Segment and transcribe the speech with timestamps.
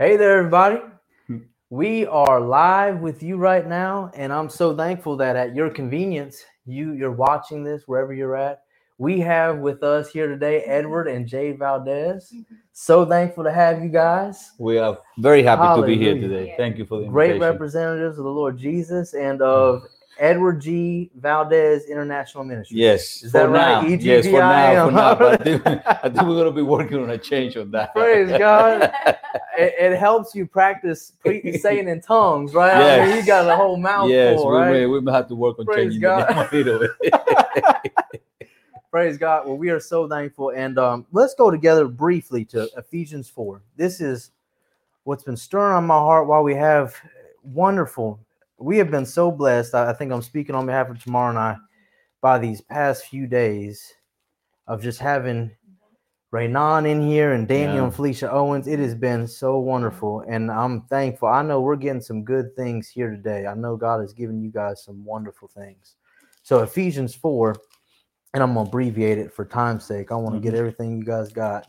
[0.00, 0.80] Hey there, everybody.
[1.26, 1.40] Hmm.
[1.68, 6.42] We are live with you right now, and I'm so thankful that at your convenience,
[6.64, 8.62] you you're watching this wherever you're at.
[8.96, 12.32] We have with us here today Edward and Jay Valdez.
[12.72, 14.52] So thankful to have you guys.
[14.58, 16.54] We are very happy to be here today.
[16.56, 19.86] Thank you for the Great representatives of the Lord Jesus and of hmm.
[20.20, 21.10] Edward G.
[21.16, 22.76] Valdez International Ministry.
[22.78, 23.82] Yes, Is that right?
[23.82, 23.96] Now.
[23.96, 24.86] Yes, for now.
[24.86, 25.14] For now.
[25.14, 27.94] But I think, I think we're gonna be working on a change on that.
[27.94, 28.92] Praise God.
[29.58, 31.12] It, it helps you practice
[31.60, 32.72] saying in tongues, right?
[33.02, 34.72] I mean, you got a whole mouthful, yes, we right?
[34.72, 36.28] may we may have to work on Praise changing God.
[36.28, 37.12] the name a little bit.
[38.90, 39.46] Praise God.
[39.46, 40.50] Well, we are so thankful.
[40.50, 43.60] And um, let's go together briefly to Ephesians 4.
[43.76, 44.30] This is
[45.04, 46.94] what's been stirring on my heart while we have
[47.42, 48.18] wonderful.
[48.60, 49.74] We have been so blessed.
[49.74, 51.56] I think I'm speaking on behalf of Tamara and I
[52.20, 53.94] by these past few days
[54.66, 55.50] of just having
[56.32, 57.84] Raynon in here and Daniel Yeah.
[57.84, 58.68] and Felicia Owens.
[58.68, 60.22] It has been so wonderful.
[60.28, 61.28] And I'm thankful.
[61.28, 63.46] I know we're getting some good things here today.
[63.46, 65.96] I know God has given you guys some wonderful things.
[66.42, 67.56] So Ephesians 4
[68.32, 70.12] and I'm gonna abbreviate it for time's sake.
[70.12, 70.58] I want to get mm-hmm.
[70.58, 71.66] everything you guys got.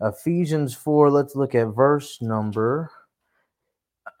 [0.00, 2.90] Ephesians 4, let's look at verse number.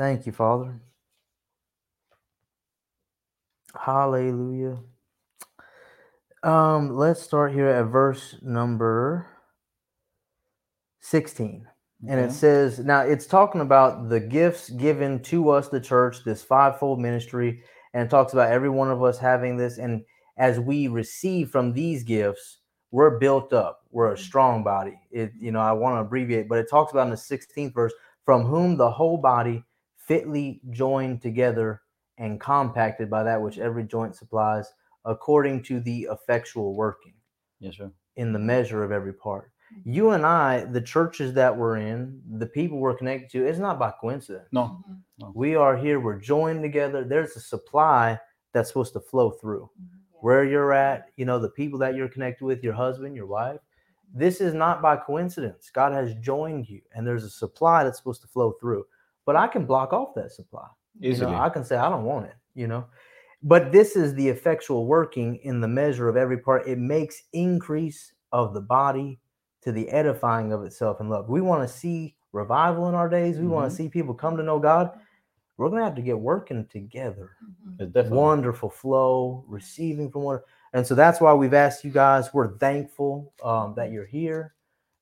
[0.00, 0.80] Thank you, Father.
[3.78, 4.78] Hallelujah.
[6.42, 9.26] Um, let's start here at verse number
[11.00, 11.66] 16.
[12.08, 16.42] And it says, now it's talking about the gifts given to us, the church, this
[16.42, 19.76] fivefold ministry, and it talks about every one of us having this.
[19.76, 20.02] And
[20.38, 23.82] as we receive from these gifts, we're built up.
[23.90, 24.98] We're a strong body.
[25.10, 27.92] It, you know, I want to abbreviate, but it talks about in the 16th verse,
[28.24, 29.62] from whom the whole body
[30.10, 31.82] fitly joined together
[32.18, 34.72] and compacted by that which every joint supplies,
[35.04, 37.14] according to the effectual working
[37.60, 37.92] Yes, sir.
[38.16, 39.52] in the measure of every part.
[39.72, 39.92] Mm-hmm.
[39.92, 43.78] You and I, the churches that we're in, the people we're connected to, it's not
[43.78, 44.48] by coincidence.
[44.50, 44.82] No.
[45.20, 45.30] Mm-hmm.
[45.32, 47.04] We are here, we're joined together.
[47.04, 48.18] There's a supply
[48.52, 49.70] that's supposed to flow through.
[49.80, 49.96] Mm-hmm.
[50.26, 53.60] Where you're at, you know, the people that you're connected with, your husband, your wife,
[54.12, 55.70] this is not by coincidence.
[55.72, 58.84] God has joined you, and there's a supply that's supposed to flow through.
[59.26, 60.66] But I can block off that supply.
[60.98, 61.32] You Easily.
[61.32, 62.86] know, I can say I don't want it, you know.
[63.42, 66.66] But this is the effectual working in the measure of every part.
[66.68, 69.18] It makes increase of the body
[69.62, 71.28] to the edifying of itself in love.
[71.28, 73.38] We want to see revival in our days.
[73.38, 73.70] We want Mhm.
[73.70, 74.98] to see people come to know God.
[75.56, 77.36] We're gonna have to get working together.
[77.78, 78.18] It's definitely.
[78.18, 80.40] Wonderful flow, receiving from one.
[80.74, 82.32] And so that's why we've asked you guys.
[82.34, 84.54] We're thankful um, that you're here,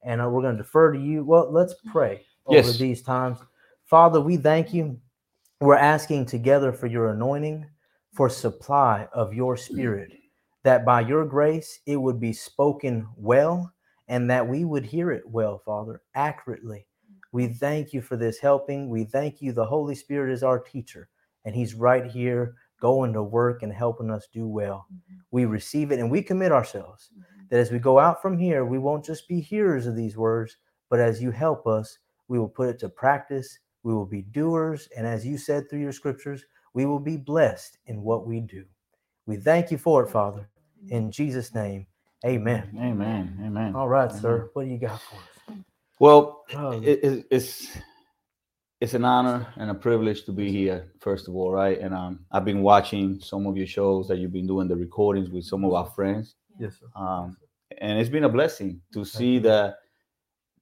[0.03, 1.25] and uh, we're going to defer to you.
[1.25, 2.79] Well, let's pray over Yes.
[2.79, 3.39] these times.
[3.89, 5.01] Father, we thank you.
[5.61, 7.67] We're asking together for your anointing,
[8.13, 10.13] for supply of your spirit,
[10.63, 13.73] that by your grace it would be spoken well
[14.07, 16.87] and that we would hear it well, Father, accurately.
[17.33, 18.91] We thank you for this helping.
[18.91, 19.53] We thank you.
[19.53, 21.09] The Holy Spirit is our teacher,
[21.47, 24.87] and He's right here going to work and helping us do well.
[24.93, 25.21] Mm-hmm.
[25.31, 27.47] We receive it and we commit ourselves mm-hmm.
[27.49, 30.59] that as we go out from here, we won't just be hearers of these words,
[30.91, 33.59] but as you help us, we will put it to practice.
[33.89, 34.87] We will be doers.
[34.95, 36.45] And as you said through your scriptures,
[36.75, 38.67] we will be blessed in what we do.
[39.25, 40.47] We thank you for it, Father.
[40.91, 41.87] In Jesus' name,
[42.27, 42.71] amen.
[42.79, 43.41] Amen.
[43.43, 43.75] Amen.
[43.75, 44.51] All right, sir.
[44.53, 45.57] What do you got for us?
[45.99, 47.79] Well, Oh, it, it, it's
[48.83, 50.93] it's an honor and a privilege to be here.
[51.01, 51.81] First of all, right?
[51.81, 55.31] And um, I've been watching some of your shows that you've been doing the recordings
[55.31, 56.35] with some of our friends.
[56.61, 56.87] yes, sir.
[56.95, 57.39] um,
[57.79, 59.77] and it's been a blessing to see that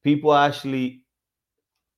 [0.04, 1.03] people are actually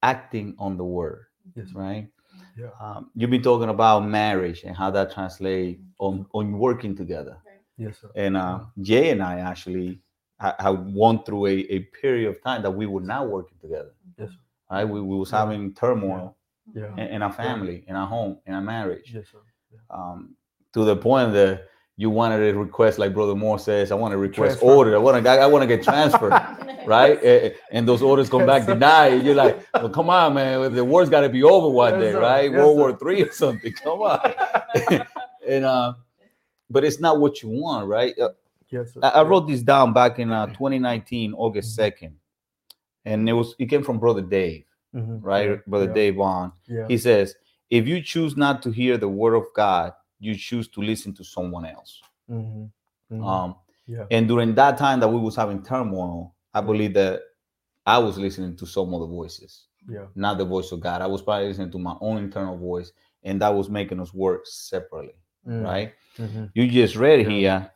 [0.03, 2.09] acting on the word Yes, right
[2.57, 2.71] Yeah.
[2.81, 7.37] um, you've been talking about marriage and how that translates on on working together
[7.77, 8.11] Yes, sir.
[8.15, 10.01] and uh, jay and i actually
[10.41, 13.93] ha- have gone through a, a period of time that we were not working together
[14.19, 14.39] Yes, sir.
[14.77, 15.39] right we, we was Yeah.
[15.41, 16.37] having turmoil
[16.75, 16.93] Yeah.
[17.01, 19.39] in, in our family in our home in our marriage Yes, sir.
[19.91, 20.35] um,
[20.75, 21.69] to the point that
[22.01, 24.67] you wanted to request, like Brother Moore says, I want to request Transfer.
[24.67, 24.95] order.
[24.95, 26.31] I want to, I want to get transferred,
[26.87, 27.53] right?
[27.73, 28.75] And those orders come back Yes, sir.
[28.75, 29.25] denied.
[29.27, 30.73] You're like, well, come on, man.
[30.75, 32.21] The war's got to be over one Yes, day, sir.
[32.21, 32.51] right?
[32.51, 32.81] Yes, World sir.
[32.81, 33.73] War Three or something.
[33.73, 34.35] Come on.
[35.47, 35.95] and uh,
[36.71, 38.17] but it's not what you want, right?
[38.19, 38.31] Uh,
[38.71, 39.01] Yes, sir.
[39.03, 42.05] I, I wrote this down back in uh, 2019, August Mm-hmm.
[42.07, 42.13] 2nd,
[43.07, 44.65] and it was it came from Brother Dave,
[44.95, 45.19] Mhm.
[45.23, 45.49] right?
[45.51, 46.53] Yeah, Brother yeah, Dave Vaughn.
[46.69, 46.87] Yeah.
[46.87, 47.35] He says,
[47.71, 51.25] if you choose not to hear the word of God, you choose to listen to
[51.25, 52.03] someone else.
[52.31, 52.71] Mhm.
[53.11, 53.25] Mhm.
[53.27, 53.57] Um,
[53.87, 54.05] yeah.
[54.11, 57.23] and during that time that we was having turmoil, I believe that
[57.87, 60.07] I was listening to some other voices, Yeah.
[60.15, 61.01] not the voice of God.
[61.01, 62.93] I was probably listening to my own internal voice,
[63.23, 65.15] and that was making us work separately,
[65.47, 65.65] Mm.
[65.65, 65.95] right?
[66.19, 66.51] Mhm.
[66.55, 67.29] You just read Yeah.
[67.31, 67.71] here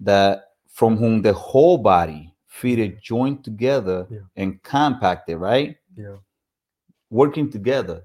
[0.00, 4.20] that from whom the whole body fitted, joined together, Yeah.
[4.36, 5.76] and compacted, right?
[5.96, 6.16] Yeah.
[7.10, 8.04] Working together.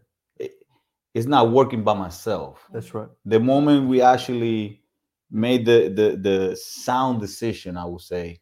[1.17, 2.67] It- It's not working by myself.
[2.73, 3.09] That's right.
[3.25, 4.81] The moment we actually
[5.31, 8.39] made the the the sound decision, I would say,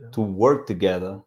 [0.00, 0.10] Yeah.
[0.12, 1.20] to work together,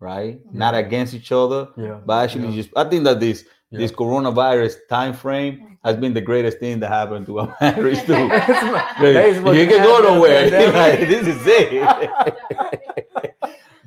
[0.00, 0.40] right?
[0.52, 2.00] Not against each other, Yeah.
[2.06, 2.56] but actually Yeah.
[2.62, 3.78] just I think that this Yeah.
[3.80, 8.28] this coronavirus time frame has been the greatest thing that happened to our marriage too.
[8.28, 10.42] That's Like, my- that is what you can happened go nowhere.
[10.82, 11.68] like, this is it.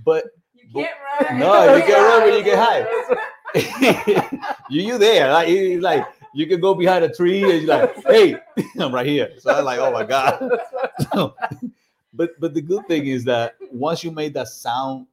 [0.07, 0.23] but
[0.55, 0.97] You can't
[1.29, 1.39] run.
[1.39, 2.85] No, you can't run, but you can hide.
[4.69, 5.31] you you there.
[5.35, 6.03] Like it's like
[6.35, 8.35] you can go behind a tree and you're like, hey,
[8.79, 9.31] I'm right here.
[9.39, 10.49] So I'm like, oh my God.
[11.11, 11.35] So,
[12.13, 15.07] but but the good thing is that once you made that sound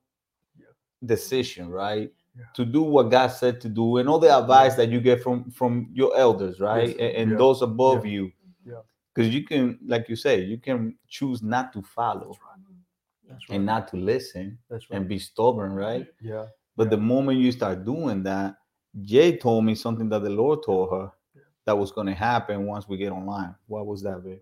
[1.05, 2.13] decision, right?
[2.37, 2.45] Yeah.
[2.55, 5.51] To do what God said to do and all the advice that you get from
[5.51, 6.89] from your elders, right?
[6.91, 6.97] Yes.
[6.99, 7.37] And, and Yeah.
[7.37, 8.33] those above you.
[8.65, 8.81] Yeah.
[9.15, 12.33] Because you can, like you say, you can choose not to follow
[13.29, 13.57] That's right.
[13.57, 14.97] and not to listen That's right.
[14.99, 16.07] and be stubborn, right?
[16.23, 16.47] yeah.
[16.77, 18.57] But the moment you start doing that,
[19.00, 21.11] Jay told me something that the Lord told her
[21.65, 23.55] that was going to happen once we get online.
[23.67, 24.41] What was that, babe?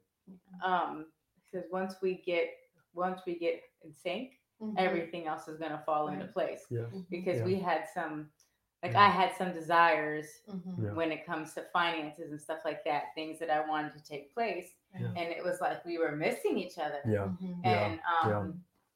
[0.65, 1.07] Um,
[1.45, 2.51] because once we get
[2.93, 4.75] once we get in sync, Mhm.
[4.77, 6.67] everything else is gonna fall into place.
[6.71, 6.87] Yeah.
[7.09, 7.45] Because Yeah.
[7.45, 8.31] we had some,
[8.83, 9.03] like Yeah.
[9.03, 10.95] I had some desires Mhm.
[10.95, 14.35] When it comes to finances and stuff like that, things that I wanted to take
[14.35, 15.07] place, Yeah.
[15.17, 17.01] and it was like we were missing each other.
[17.07, 17.29] Yeah.
[17.41, 17.65] Mhm.
[17.65, 17.87] Yeah.
[17.87, 18.31] And um,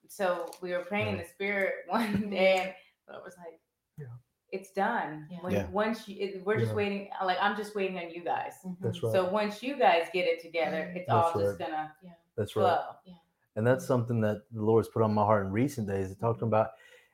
[0.02, 0.08] Yeah.
[0.08, 3.60] so we were praying in the spirit one day, and it was like,
[3.96, 4.06] Yeah.
[4.54, 5.26] It's done.
[5.30, 5.38] Yeah.
[5.42, 5.66] When, Yeah.
[5.70, 6.76] Once you, it, we're just Yeah.
[6.76, 7.10] waiting.
[7.24, 8.54] Like I'm just waiting on you guys.
[8.64, 8.76] Mhm.
[8.80, 9.12] That's right.
[9.12, 12.10] So once you guys get it together, it's all That's just gonna yeah.
[12.36, 12.62] That's right.
[12.62, 13.14] flow.
[13.56, 16.08] And that's something that the Lord's put on my heart in recent days.
[16.08, 16.70] He talked about,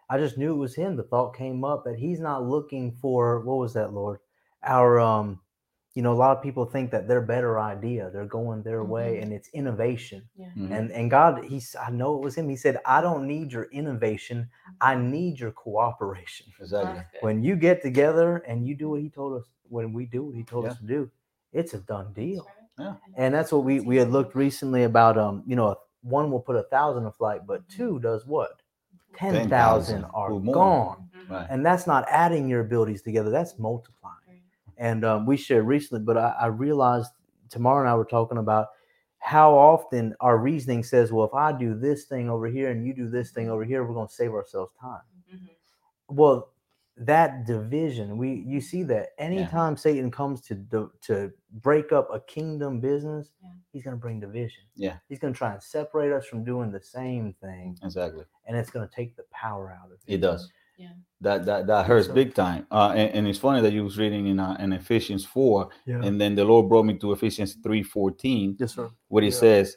[0.09, 0.97] I just knew it was him.
[0.97, 4.21] The thought came up that he's not looking for what was that, Lord?
[4.63, 5.41] Our um,
[6.01, 9.11] you know, a lot of people think that their better idea, they're going their way,
[9.19, 9.23] Mhm.
[9.23, 10.21] and it's innovation.
[10.39, 10.71] Mhm.
[10.77, 12.49] And and God, he's I know it was him.
[12.49, 14.39] He said, I don't need your innovation,
[14.81, 16.47] I need your cooperation.
[16.61, 17.21] Exactly.
[17.27, 20.35] When you get together and you do what he told us, when we do what
[20.41, 20.71] he told Yeah.
[20.73, 21.11] us to do,
[21.61, 22.47] it's a done deal
[22.79, 22.95] Yeah.
[23.23, 25.69] and that's what we we had looked recently about um you know
[26.19, 28.53] one will put a thousand a flight but two does what
[29.21, 30.55] ten 10,000 thousand are or more.
[30.55, 31.31] gone Mhm.
[31.35, 31.47] Right.
[31.53, 34.20] and that's not adding your abilities together that's multiplying
[34.81, 37.13] and um, we shared recently but I, I realized
[37.51, 38.69] Tamara and i were talking about
[39.19, 42.93] how often our reasoning says well if i do this thing over here and you
[42.95, 45.49] do this thing over here we're going to save ourselves time Mhm.
[46.09, 46.49] well
[46.97, 50.55] that division we you see that anytime satan comes to
[51.01, 51.31] to
[51.69, 53.51] break up a kingdom business Yeah.
[53.73, 54.97] he's going to bring division Yeah.
[55.09, 58.25] he's going to try and separate us from doing the same thing Exactly.
[58.47, 60.51] and it's going to take the power out of it It does.
[60.81, 60.95] Yeah.
[61.27, 62.63] That that that hurts So- big time.
[62.71, 66.01] Uh, and, and it's funny that you was reading in uh, in Ephesians four, yeah
[66.07, 69.43] and then the Lord brought me to Ephesians three fourteen, yes sir where He Yeah.
[69.45, 69.77] says,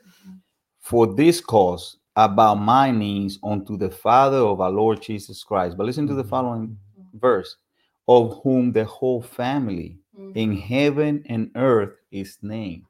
[0.80, 5.76] "For this cause I bow my knees unto the Father of our Lord Jesus Christ."
[5.78, 6.30] But listen to the Mhm.
[6.36, 6.78] following
[7.28, 7.52] verse,
[8.08, 10.32] of whom the whole family Mhm.
[10.44, 12.86] in heaven and earth is named.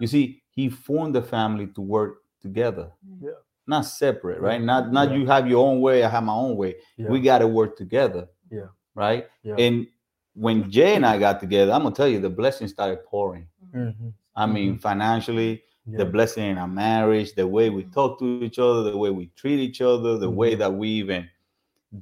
[0.00, 0.24] You see,
[0.56, 2.86] he formed the family to work together.
[3.20, 3.40] Yeah.
[3.66, 4.60] Not separate, right?
[4.60, 5.16] Not not Yeah.
[5.16, 6.76] you have your own way, I have my own way.
[6.96, 7.08] yeah.
[7.08, 8.28] We gotta work together.
[8.50, 8.66] Yeah.
[8.94, 9.28] Right.
[9.42, 9.54] yeah.
[9.58, 9.86] And
[10.34, 13.46] when Jay and I got together, I'm gonna tell you the blessings started pouring.
[13.74, 14.12] Mhm.
[14.34, 15.98] I mean, financially, yeah.
[15.98, 19.26] the blessing in our marriage, the way we talk to each other, the way we
[19.36, 20.58] treat each other, the way Mhm.
[20.58, 21.28] that we even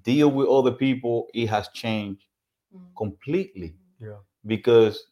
[0.03, 2.25] deal with other people, it has changed
[2.75, 2.95] Mhm.
[2.97, 5.05] completely yeah because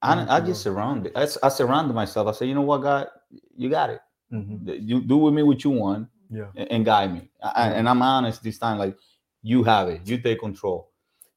[0.00, 0.76] I, I just Lord.
[0.76, 1.12] surrounded.
[1.16, 2.28] I surrounded myself.
[2.28, 3.08] I said, you know what, God,
[3.56, 4.00] you got it.
[4.32, 4.82] Mhm.
[4.88, 7.30] You do with me what you want yeah and, and guide me.
[7.42, 7.78] I, I- Yeah.
[7.78, 8.96] and I'm honest this time, like
[9.42, 10.00] you have it.
[10.06, 10.90] You take control.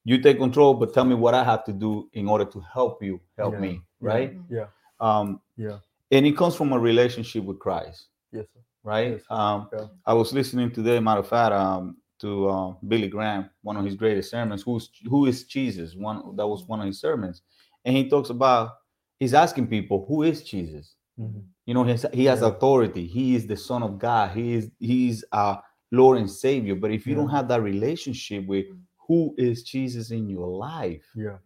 [0.03, 3.01] You take control, but tell me what I have to do in order to help
[3.03, 3.59] you help Yeah.
[3.59, 4.37] me, right?
[4.49, 4.67] yeah
[4.99, 5.79] Um, yeah
[6.11, 9.11] and it comes from a relationship with Christ, yes sir right?
[9.11, 9.23] Yes.
[9.29, 9.87] Um, Yeah.
[10.05, 13.95] I was listening today, matter of fact, um, to uh, Billy Graham, one of his
[13.95, 14.63] greatest sermons.
[14.63, 15.95] Who's who is Jesus?
[15.95, 17.41] One that was one of his sermons,
[17.85, 18.71] and he talks about
[19.19, 20.95] he's asking people, who is Jesus?
[21.21, 21.43] Mhm.
[21.65, 22.47] You know, he's, he has Yeah.
[22.49, 23.05] authority.
[23.07, 24.35] He is the Son of God.
[24.35, 26.75] He is he's our Lord and Savior.
[26.75, 28.65] But if you don't have that relationship with
[29.07, 31.37] who is Jesus in your life, yeah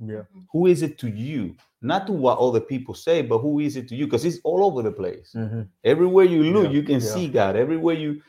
[0.00, 0.22] yeah
[0.52, 1.56] who is it to you?
[1.82, 4.06] Not to what other people say, but who is it to you?
[4.06, 5.32] Because it's all over the place.
[5.36, 5.68] Mhm.
[5.84, 6.70] Everywhere you look, Yeah.
[6.78, 7.14] you can Yeah.
[7.14, 7.56] see God.
[7.56, 8.22] Everywhere you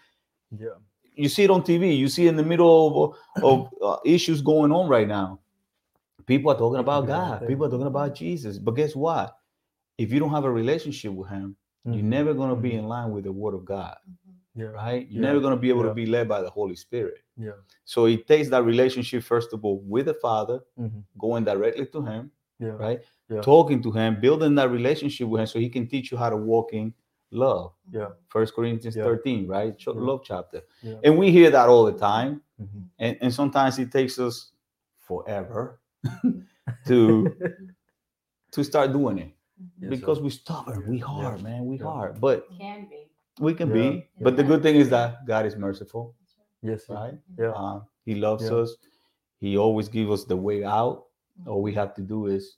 [0.52, 0.78] yeah
[1.16, 1.96] you see it on TV.
[1.98, 5.40] You see in the middle of, of uh, issues going on right now.
[6.26, 7.48] People are talking about God.
[7.48, 8.58] People are talking about Jesus.
[8.58, 9.38] But guess what?
[9.98, 12.04] If you don't have a relationship with Him, you're Mhm.
[12.04, 12.80] never going to be Mhm.
[12.80, 13.98] in line with the Word of God,
[14.56, 15.08] yeah right?
[15.10, 15.30] You're Yeah.
[15.30, 15.90] never going to be able Yeah.
[15.90, 17.20] to be led by the Holy Spirit.
[17.38, 17.52] yeah
[17.86, 21.04] So it takes that relationship first of all with the Father, Mhm.
[21.18, 23.02] going directly to Him, yeah right?
[23.30, 23.42] Yeah.
[23.42, 26.38] Talking to Him, building that relationship with Him, so He can teach you how to
[26.38, 26.94] walk in
[27.32, 27.74] love.
[27.92, 28.10] Yeah.
[28.30, 29.04] First Corinthians Yeah.
[29.06, 29.76] 13, right?
[29.78, 29.94] Ch- Yeah.
[30.10, 30.62] Love chapter.
[30.84, 31.00] Yeah.
[31.04, 32.42] And we hear that all the time.
[32.62, 32.84] Mhm.
[33.00, 34.52] And, and sometimes it takes us
[35.00, 35.80] forever
[36.88, 37.28] to
[38.52, 39.32] to start doing it.
[39.80, 40.24] Yes, because sir.
[40.24, 41.06] we stubborn, we Yeah.
[41.06, 41.86] hard, man, we Yeah.
[41.86, 42.22] hard.
[42.22, 43.10] But Can be.
[43.40, 43.74] we can Yeah.
[43.74, 44.10] be.
[44.22, 46.16] But the good thing is that God is merciful,
[46.62, 46.94] yes, sir.
[46.94, 47.20] right?
[47.38, 47.52] Yeah.
[47.52, 48.58] Uh, he loves Yeah.
[48.58, 48.76] us.
[49.40, 51.06] He always gives us the way out.
[51.48, 52.58] All we have to do is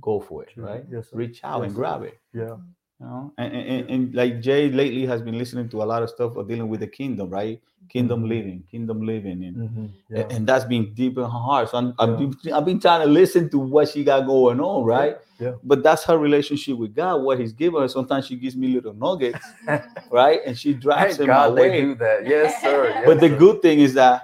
[0.00, 0.64] go for it, True.
[0.64, 0.84] right?
[0.90, 1.16] Yes, sir.
[1.16, 2.18] Reach out Yes, and grab it.
[2.32, 2.56] Yeah.
[3.00, 6.02] You know, and, and, and, and like Jay lately has been listening to a lot
[6.02, 7.62] of stuff of dealing with the kingdom, right?
[7.88, 8.28] Kingdom Mhm.
[8.28, 9.76] living, kingdom living, and, Mhm.
[9.76, 10.26] and- Yeah.
[10.30, 11.70] and that's been deep in her heart.
[11.70, 12.26] So I'm, I've, Yeah.
[12.42, 15.16] been, I've been trying to listen to what she got going on, right?
[15.40, 15.54] Yeah.
[15.64, 17.88] But that's her relationship with God, what He's given her.
[17.88, 19.38] Sometimes she gives me little nuggets,
[20.10, 20.40] right?
[20.44, 22.26] And she drives Thank them God they do that.
[22.26, 22.88] Yes, sir.
[22.94, 23.36] Yes, but the sir.
[23.38, 24.22] good thing is that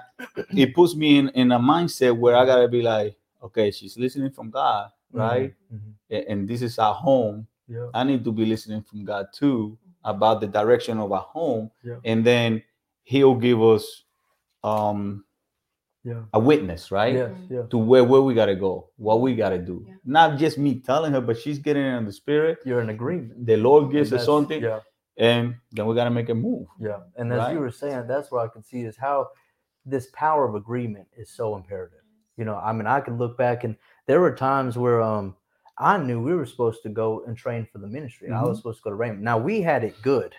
[0.55, 4.31] it puts me in, in a mindset where I gotta be like, okay, she's listening
[4.31, 5.53] from God, right?
[5.73, 5.79] Mhm.
[6.11, 7.47] A- And this is our home.
[7.67, 7.87] Yeah.
[7.93, 11.71] I need to be listening from God too about the direction of our home.
[12.03, 12.61] And then
[13.05, 14.03] He'll give us
[14.63, 15.23] um
[16.03, 16.23] Yeah.
[16.33, 17.13] a witness, right?
[17.15, 17.31] Yes.
[17.49, 17.63] Yeah.
[17.71, 19.85] To where where we gotta go, what we gotta do.
[19.87, 19.95] Yeah.
[20.05, 22.59] Not just me telling her, but she's getting it in the spirit.
[22.65, 23.45] You're in agreement.
[23.45, 24.81] The Lord gives us something, Yeah.
[25.17, 26.67] and then we gotta make a move.
[26.79, 26.99] Yeah.
[27.15, 27.53] And as Right.
[27.53, 29.29] you were saying, that's what I can see is how
[29.85, 32.01] this power of agreement is so imperative.
[32.37, 33.75] You know, I mean, I can look back and
[34.07, 35.35] there were times where um
[35.77, 38.31] I knew we were supposed to go and train for the ministry.
[38.31, 39.19] I was supposed to go to Rhema.
[39.19, 40.33] Now we had it good,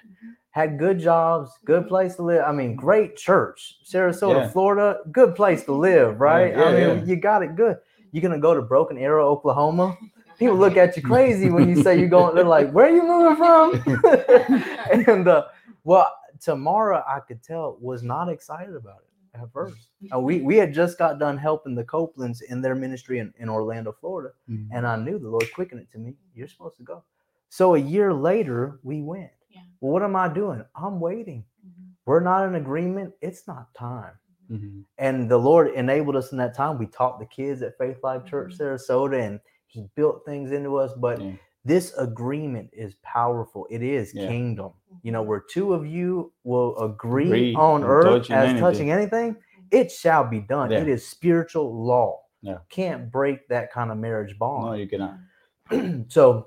[0.57, 2.43] had good jobs, good place to live.
[2.47, 4.49] I mean, great church, Sarasota, Yeah.
[4.49, 6.57] Florida, good place to live, right?
[6.57, 7.05] yeah, I mean, yeah.
[7.05, 7.77] you got it good.
[8.11, 9.99] You're gonna go to Broken Arrow, Oklahoma.
[10.39, 12.35] People look at you crazy when you say you're going.
[12.35, 13.67] They're like, "Where are you moving from?"
[15.11, 15.45] and uh,
[15.85, 16.11] well,
[16.41, 19.77] Tamara, I could tell, was not excited about it at first.
[20.15, 23.51] Uh, we we had just got done helping the Copelands in their ministry in, in
[23.51, 24.69] Orlando, Florida, Mhm.
[24.73, 26.17] and I knew the Lord quickened it to me.
[26.35, 27.05] You're supposed to go.
[27.51, 29.31] So a year later, we went.
[29.57, 29.63] Yeah.
[29.81, 30.65] Well, what am I doing?
[30.77, 31.45] I'm waiting.
[31.67, 31.91] Mhm.
[32.07, 33.15] We're not in agreement.
[33.21, 34.13] It's not time.
[34.51, 34.85] Mhm.
[34.99, 36.79] And the Lord enabled us in that time.
[36.79, 38.59] We taught the kids at Faith Life Church Mhm.
[38.59, 40.93] Sarasota, and He built things into us.
[40.95, 41.33] But Yeah.
[41.65, 43.67] this agreement is powerful.
[43.71, 44.29] It is Yeah.
[44.29, 44.73] kingdom.
[45.03, 48.61] You know, where two of you will agree, Agree on on earth touching as anything.
[48.61, 49.37] touching anything,
[49.73, 50.71] it shall be done.
[50.71, 50.79] Yeah.
[50.81, 52.23] It is spiritual law.
[52.43, 52.59] Yeah.
[52.71, 54.67] Can't break that kind of marriage bond.
[54.67, 55.19] No, you cannot.
[56.09, 56.47] so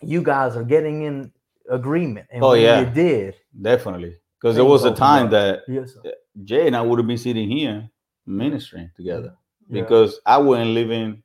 [0.00, 1.32] you guys are getting in
[1.70, 2.26] agreement.
[2.30, 2.80] And Oh, yeah.
[2.80, 3.36] you did.
[3.60, 4.16] Definitely.
[4.40, 5.96] Because there was a time that Yes.
[6.44, 7.88] Jay and I would have been sitting here
[8.26, 9.36] ministering together
[9.68, 9.82] Yeah.
[9.82, 11.22] because I wasn't living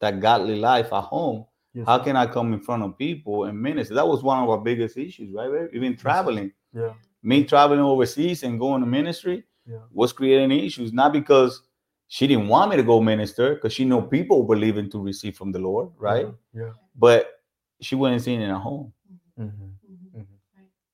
[0.00, 1.46] that godly life at home.
[1.74, 3.94] Yes, How can I come in front of people and minister?
[3.94, 5.50] That was one of our biggest issues, right?
[5.50, 5.70] babe?
[5.72, 6.94] Even traveling, Yeah.
[7.22, 9.78] me traveling overseas and going to ministry Yeah.
[9.92, 11.62] was creating issues, not because
[12.08, 15.36] she didn't want me to go minister, because she know people were believing to receive
[15.36, 16.26] from the Lord, right?
[16.52, 16.72] Yeah.
[16.96, 17.40] But
[17.80, 18.92] she wasn't seeing it at home.
[19.36, 19.70] hmm Mhm.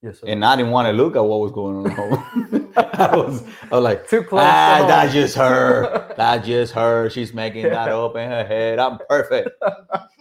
[0.06, 0.20] Yes.
[0.20, 0.26] Sir.
[0.28, 2.72] And I didn't want to look at what was going on.
[2.76, 4.42] I was, I was like, too close.
[4.44, 6.04] ah, to that's just her.
[6.16, 7.10] That's just her.
[7.10, 8.78] She's making that up in her head.
[8.78, 9.50] I'm perfect.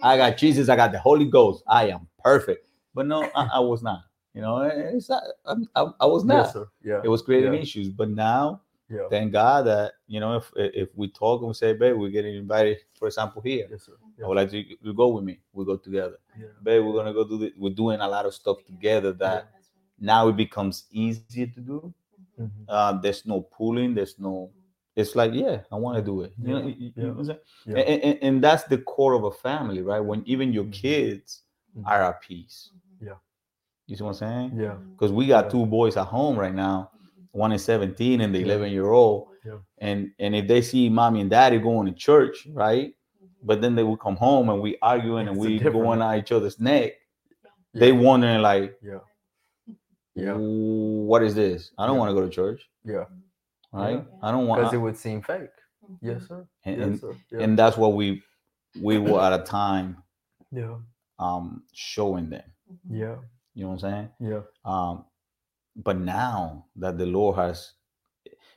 [0.03, 0.67] I got Jesus.
[0.67, 1.63] I got the Holy Ghost.
[1.67, 2.67] I am perfect.
[2.93, 4.01] But no, I, I was not.
[4.33, 6.45] You know, it's not, I, I was not.
[6.45, 6.67] Yes, sir.
[6.83, 6.99] Yeah.
[7.03, 7.59] It was creating Yeah.
[7.61, 7.87] issues.
[7.89, 9.07] But now, Yeah.
[9.09, 12.35] thank God that you know, if if we talk and we say, babe, we're getting
[12.35, 13.67] invited, for example, here.
[13.71, 13.93] Yes, sir.
[14.03, 14.27] I Yeah.
[14.27, 15.39] would like to you go with me.
[15.53, 16.17] We go together.
[16.37, 16.47] Yeah.
[16.61, 19.47] Babe, we're gonna go do the, we're doing a lot of stuff together that
[19.99, 21.93] now it becomes easier to do.
[22.39, 22.49] Mhm.
[22.67, 24.51] Uh, there's no pulling, there's no
[24.97, 26.31] it's like, yeah, I want to do it.
[26.41, 27.37] You know, Yeah, you- you yeah, know what I'm?
[27.65, 27.77] Yeah.
[27.79, 29.99] And, and, and that's the core of a family, right?
[29.99, 30.71] When even your Mhm.
[30.71, 31.41] kids
[31.77, 31.83] Mhm.
[31.85, 32.71] are at peace.
[33.01, 33.15] Yeah.
[33.87, 34.51] You see what I'm saying?
[34.57, 34.75] Yeah.
[34.93, 35.49] Because we got Yeah.
[35.51, 36.91] two boys at home right now,
[37.33, 39.27] one is 17 and the 11 year old.
[39.45, 39.57] Yeah.
[39.79, 42.95] And and if they see mommy and daddy going to church, right?
[43.43, 46.01] But then they will come home and we arguing and It's a we different- going
[46.01, 46.93] at each other's neck.
[47.73, 48.99] They wondering like, Yeah.
[50.15, 50.34] Yeah.
[50.38, 51.72] what is this?
[51.77, 52.00] I don't Yeah.
[52.00, 53.05] want to go to church, Yeah.
[53.74, 53.98] right?
[53.98, 54.03] Yeah.
[54.22, 54.62] I don't want.
[54.62, 55.50] Because it would seem fake.
[56.01, 56.48] Yes, sir.
[56.63, 57.15] and, yes, sir.
[57.31, 57.39] Yeah.
[57.41, 58.24] and that's what we
[58.81, 59.98] we were at a time
[60.51, 60.75] yeah.
[61.19, 62.43] um showing them.
[62.89, 63.17] Yeah.
[63.53, 64.10] You know what I'm saying?
[64.19, 64.41] Yeah.
[64.65, 65.05] Um,
[65.75, 67.74] but now that the Lord has,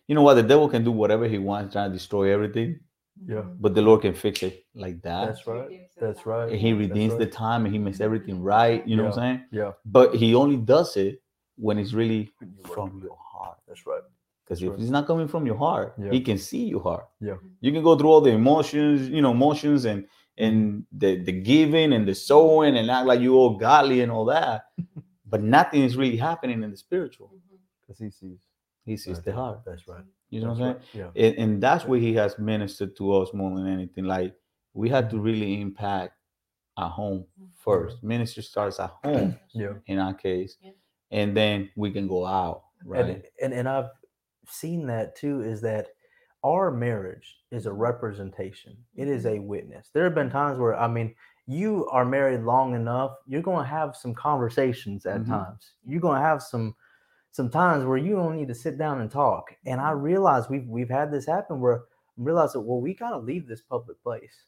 [0.08, 2.80] you know what, the devil can do whatever he wants, trying to destroy everything,
[3.26, 3.42] Yeah.
[3.60, 5.26] but the Lord can fix it like that.
[5.26, 5.88] That's right.
[6.00, 6.50] That's right.
[6.50, 8.86] and he That's redeems the time and he makes everything right.
[8.88, 9.44] You know what I'm saying?
[9.52, 9.72] Yeah.
[9.84, 11.20] But he only does it
[11.58, 13.58] when it's really When from your heart.
[13.66, 14.02] That's right.
[14.44, 14.78] Because if right.
[14.80, 16.10] it's not coming from your heart, Yeah.
[16.10, 17.06] he can see your heart.
[17.20, 17.36] Yeah.
[17.60, 20.06] You can go through all the emotions, you know, emotions and
[20.38, 24.24] and the the giving and the sowing and act like you all godly and all
[24.26, 24.62] that,
[25.26, 27.26] but nothing is really happening in the spiritual.
[27.28, 27.56] Mm-hmm.
[27.80, 28.38] Because he sees.
[28.84, 29.24] He sees Right.
[29.26, 29.60] the heart.
[29.66, 30.04] That's right.
[30.30, 30.84] You know That's what I'm right.
[30.92, 31.12] saying?
[31.14, 31.24] Yeah.
[31.26, 34.04] And, and that's where he has ministered to us more than anything.
[34.04, 34.34] Like
[34.72, 35.24] we had to mm-hmm.
[35.24, 36.14] really impact
[36.78, 37.46] at home mm-hmm.
[37.56, 38.02] first.
[38.02, 39.74] Ministry starts at home Yeah.
[39.86, 40.70] in our case, Yeah.
[41.10, 43.04] And then we can go out, right?
[43.06, 43.90] And, and and I've
[44.46, 45.88] seen that too is that
[46.44, 48.76] our marriage is a representation.
[48.94, 49.90] It is a witness.
[49.92, 51.14] There have been times where I mean,
[51.46, 55.28] you are married long enough, you're going to have some conversations at Mhm.
[55.28, 55.74] times.
[55.86, 56.76] You're going to have some
[57.32, 59.54] some times where you don't need to sit down and talk.
[59.66, 61.80] And I realize we've we've had this happen where I
[62.16, 64.44] realize that well, we got to leave this public place.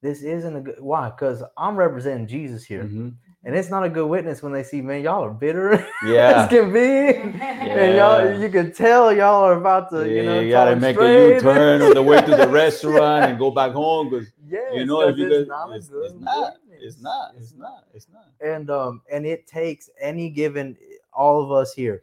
[0.00, 1.10] This isn't a good why?
[1.10, 2.84] Because I'm representing Jesus here.
[2.84, 3.16] Mhm.
[3.44, 6.48] And it's not a good witness when they see, man, y'all are bitter as Yeah.
[6.48, 7.38] can be.
[7.40, 11.16] And y'all, you can tell y'all are about to, you know, you gotta make straight.
[11.16, 14.84] a U-turn on the way to the restaurant and go back home because yes, you
[14.86, 18.26] know if you it's not it's, it's not, it's not, it's not, it's not.
[18.40, 20.76] And um, and it takes any given
[21.12, 22.02] all of us here.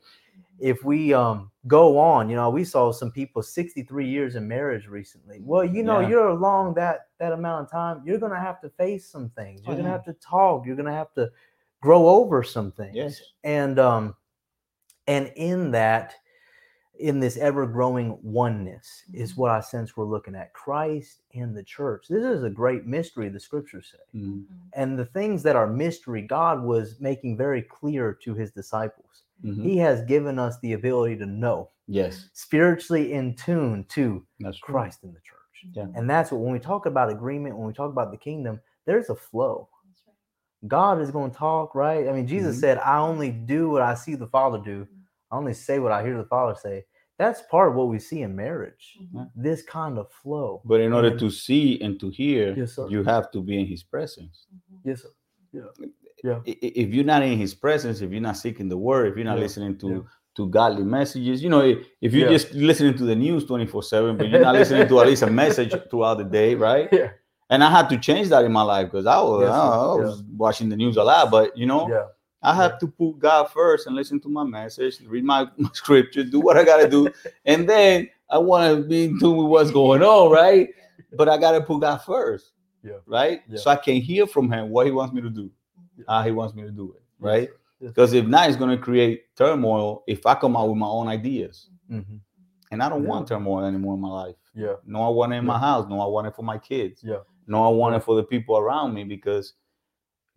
[0.60, 4.88] If we um go on, you know, we saw some people 63 years in marriage
[4.88, 5.40] recently.
[5.42, 6.10] Well, you know, Yeah.
[6.10, 9.62] you're along that that amount of time, you're gonna have to face some things.
[9.62, 9.94] Oh, You're gonna yeah.
[9.96, 10.66] have to talk.
[10.66, 11.30] You're gonna have to
[11.82, 12.96] grow over some things.
[12.96, 13.22] Yes.
[13.44, 14.16] And um,
[15.08, 16.16] and in that,
[16.98, 19.38] in this ever growing oneness is Mhm.
[19.38, 20.54] what I sense we're looking at.
[20.54, 22.08] Christ and the church.
[22.08, 24.18] This is a great mystery, the scriptures say.
[24.20, 24.46] Mhm.
[24.74, 29.24] And the things that are mystery, God was making very clear to his disciples.
[29.44, 29.64] Mhm.
[29.64, 34.74] He has given us the ability to know, Yes, spiritually in tune to that's true.
[34.74, 35.40] Christ in the church.
[35.74, 35.88] Yeah.
[35.96, 39.10] And that's what when we talk about agreement, when we talk about the kingdom, there's
[39.10, 39.70] a flow.
[40.68, 42.08] God is going to talk, right?
[42.08, 42.60] I mean, Jesus Mhm.
[42.60, 44.88] said, I only do what I see the Father do.
[45.32, 46.86] I only say what I hear the Father say.
[47.18, 48.98] That's part of what we see in marriage.
[49.14, 49.26] Yeah.
[49.36, 50.62] This kind of flow.
[50.66, 53.66] But in order And- to see and to hear, Yes, you have to be in
[53.68, 54.48] His presence.
[54.84, 55.10] Yes, sir.
[55.82, 55.86] I-
[56.48, 59.26] i- If you're not in His presence, if you're not seeking the Word, if you're
[59.26, 60.00] not Yeah, listening to yeah.
[60.36, 62.38] to godly messages, you know, if, if you're Yeah.
[62.38, 65.30] just listening to the news 24 seven, but you're not listening to at least a
[65.30, 66.90] message throughout the day, right?
[66.92, 67.12] Yeah.
[67.50, 69.68] And I had to change that in my life because I was, Yes, I.
[70.04, 72.06] Was watching the news a lot, but you know, Yeah.
[72.44, 76.24] I have to put God first and listen to my message, read my, my scripture,
[76.24, 77.10] do what I gotta do,
[77.46, 80.68] and then I want to be in tune with what's going on, right?
[81.16, 82.52] But I gotta put God first,
[82.84, 83.00] Yeah.
[83.08, 83.42] right?
[83.48, 83.58] Yeah.
[83.60, 85.50] So I can hear from Him what He wants me to do,
[86.08, 87.50] how He wants me to do it, right?
[87.82, 91.70] Because if not, it's gonna create turmoil if I come out with my own ideas,
[91.90, 92.20] Mhm.
[92.72, 93.10] and I don't Yeah.
[93.10, 94.36] want turmoil anymore in my life.
[94.54, 94.76] Yeah.
[94.86, 95.88] No, I want it in my house.
[95.90, 97.04] No, I want it for my kids.
[97.04, 97.20] Yeah.
[97.48, 97.98] No, I want Yeah.
[97.98, 99.54] it for the people around me because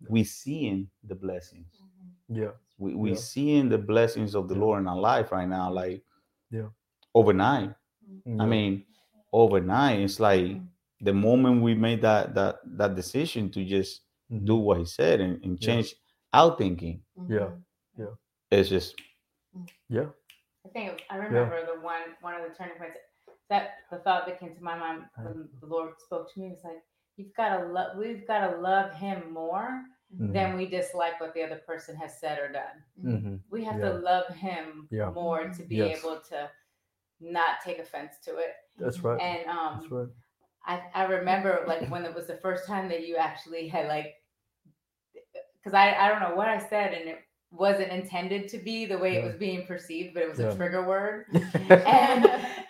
[0.09, 1.81] we seeing the blessings
[2.27, 2.51] Yeah.
[2.77, 3.15] we we Yeah.
[3.15, 4.61] seeing the blessings of the Yeah.
[4.61, 6.03] Lord in our life right now, like
[6.51, 6.69] Yeah.
[7.15, 7.73] overnight.
[8.39, 8.85] I mean,
[9.33, 10.61] overnight, it's like
[11.01, 14.01] the moment we made that that that decision to just.
[14.29, 15.65] Do what He said and, and Yeah.
[15.67, 15.95] change
[16.33, 17.49] our thinking, Yeah.
[17.97, 18.13] Yeah.
[18.51, 18.95] It's just
[19.89, 20.09] Yeah.
[20.65, 22.97] I think I remember the one one of the turning points
[23.49, 26.63] that the thought that came to my mind when the Lord spoke to me was
[26.63, 26.83] like,
[27.17, 27.97] "You've got to love.
[27.97, 29.83] We've got to love Him more
[30.15, 30.33] Mhm.
[30.33, 32.83] than we dislike what the other person has said or done.
[33.03, 33.41] Mhm.
[33.49, 33.89] We have Yeah.
[33.89, 35.09] to love Him Yeah.
[35.09, 35.99] more to be Yes.
[36.03, 36.51] able to
[37.19, 38.55] not take offense to it.
[38.77, 39.19] That's right.
[39.19, 40.07] And um, That's right.
[40.65, 44.15] I, I remember like when it was the first time that you actually had like
[45.69, 47.19] because I, I don't know what I said and it
[47.51, 50.47] wasn't intended to be the way it was being perceived, but it was Yeah.
[50.51, 51.25] a trigger word.
[51.69, 52.25] And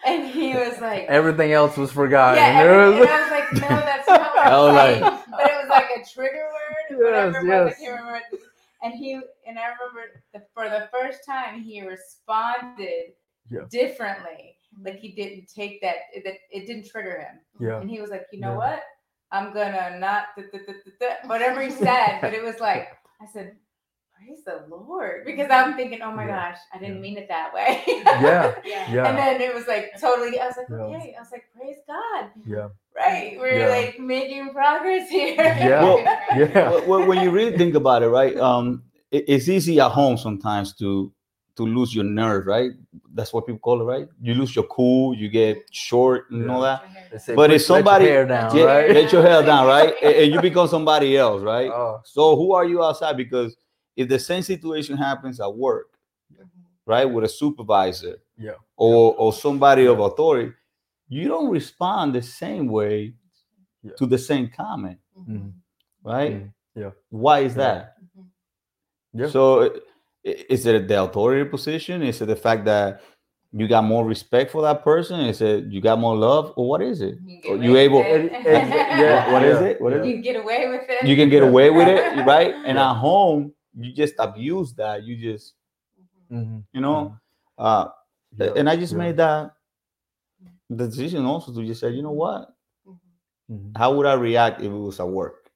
[0.05, 2.37] and he was like Everything else was forgotten.
[2.37, 2.69] Yeah, and
[3.09, 6.47] I was like, no, that's not what I'm like- But it was like a trigger
[6.91, 8.23] word, whatever Yes, it yes.
[8.81, 9.13] And he
[9.45, 13.13] and I remember the, for the first time he responded
[13.49, 13.61] Yeah.
[13.69, 14.55] differently.
[14.81, 17.39] Like he didn't take that it, that it didn't trigger him.
[17.59, 17.79] yeah.
[17.81, 18.81] And he was like, you know what?
[19.31, 22.89] I'm gonna not th- th- th- th- th-" whatever he said, but it was like
[23.21, 23.55] I said,
[24.17, 26.51] praise the Lord, because I'm thinking, oh my Yeah.
[26.51, 27.01] gosh, I didn't Yeah.
[27.01, 27.83] mean it that way.
[27.87, 28.55] Yeah.
[28.65, 28.93] Yeah.
[28.93, 29.07] Yeah.
[29.07, 30.39] And then it was like totally.
[30.39, 30.75] I was like, Yeah.
[30.77, 31.15] okay.
[31.17, 32.29] I was like, praise God.
[32.45, 32.67] Yeah.
[32.95, 33.69] Right, we're Yeah.
[33.69, 35.35] like making progress here.
[35.37, 35.83] Yeah.
[35.83, 35.99] Well,
[36.35, 36.69] Yeah.
[36.69, 38.35] Well, well, when you really think about it, right?
[38.37, 41.13] Um, it- it's easy at home sometimes to
[41.59, 42.71] to lose your nerve, right?
[43.13, 44.07] That's what people call it, right?
[44.21, 46.81] You lose your cool, you get short, and all that.
[47.21, 48.89] Say, But if somebody- let your hair down, Yeah, right?
[48.97, 49.93] let your hair down, right?
[50.03, 51.69] and, and you become somebody else, right?
[51.69, 53.17] Oh, So who are you outside?
[53.17, 53.57] Because
[53.95, 55.87] if the same situation happens at work,
[56.85, 58.57] right, with a supervisor yeah.
[58.77, 60.53] or or somebody of authority,
[61.09, 63.13] you don't respond the same way
[63.83, 63.95] Yeah.
[63.99, 65.51] to the same comment, Mhm.
[66.03, 66.33] right?
[66.33, 66.53] Mhm.
[66.75, 66.91] Yeah.
[67.09, 67.63] Why is Yeah.
[67.63, 67.81] that?
[69.13, 69.27] Yeah.
[69.35, 69.81] So i- i-
[70.23, 72.01] is it the authority position?
[72.03, 73.01] Is it the fact that
[73.51, 75.19] you got more respect for that person?
[75.21, 77.17] Is it you got more love, or what is it?
[77.25, 77.99] You, Or get you able?
[78.03, 78.31] with it.
[78.33, 79.81] It- it- yeah, What is yeah, it?
[79.81, 81.07] What is you can get away with it.
[81.07, 82.53] You can get away with it, right?
[82.65, 82.91] And Yeah.
[82.91, 85.03] at home, you just abuse that.
[85.03, 85.55] You just,
[86.31, 86.63] Mhm.
[86.73, 87.15] you know,
[87.57, 87.87] uh,
[88.37, 88.53] Yeah.
[88.55, 88.99] and I just Yeah.
[88.99, 89.51] made that
[90.69, 92.53] the decision also to just say, you know what?
[93.49, 93.75] Mhm.
[93.75, 95.49] How would I react if it was at work?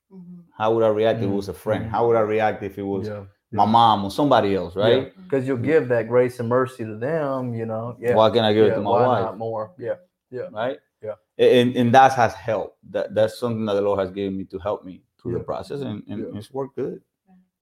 [0.57, 1.85] How would I react if it was a friend?
[1.85, 3.25] How would I react if it was yeah.
[3.53, 5.13] My mom or somebody else, right?
[5.23, 7.95] Because you'll give that grace and mercy to them, you know.
[7.99, 8.15] Yeah.
[8.15, 9.23] Why can't I give it to my why wife?
[9.25, 9.71] not more?
[9.77, 9.95] Yeah.
[10.31, 10.47] Yeah.
[10.51, 10.79] Right?
[11.01, 11.15] Yeah.
[11.37, 12.77] And and that has helped.
[12.91, 15.81] That that's something that the Lord has given me to help me through the process,
[15.81, 16.37] and, and Yeah.
[16.39, 17.01] it's worked good.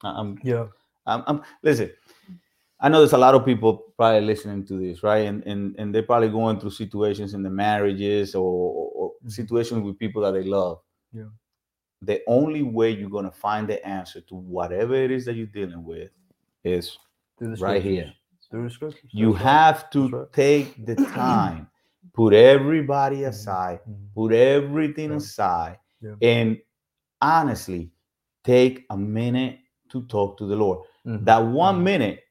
[0.03, 0.67] I'm Yeah.
[1.05, 1.91] I'm, I'm listen.
[2.83, 5.25] I know there's a lot of people probably listening to this, right?
[5.27, 9.31] And and and they're probably going through situations in the marriages or, or, or Mhm.
[9.31, 10.79] situations with people that they love.
[11.13, 11.29] Yeah.
[12.01, 15.83] The only way you're gonna find the answer to whatever it is that you're dealing
[15.83, 16.09] with
[16.63, 16.97] is
[17.59, 18.11] right here.
[18.49, 19.09] Through the scriptures.
[19.13, 19.51] You That's right.
[19.51, 20.33] have to right.
[20.33, 21.67] take the time,
[22.13, 24.13] put everybody aside, Mhm.
[24.13, 25.17] put everything Yeah.
[25.17, 26.15] aside, Yeah.
[26.21, 26.57] and
[27.21, 27.91] honestly
[28.43, 29.59] take a minute
[29.89, 30.85] to talk to the Lord.
[31.05, 31.23] Mhm.
[31.25, 31.83] That one Mhm.
[31.83, 32.23] minute.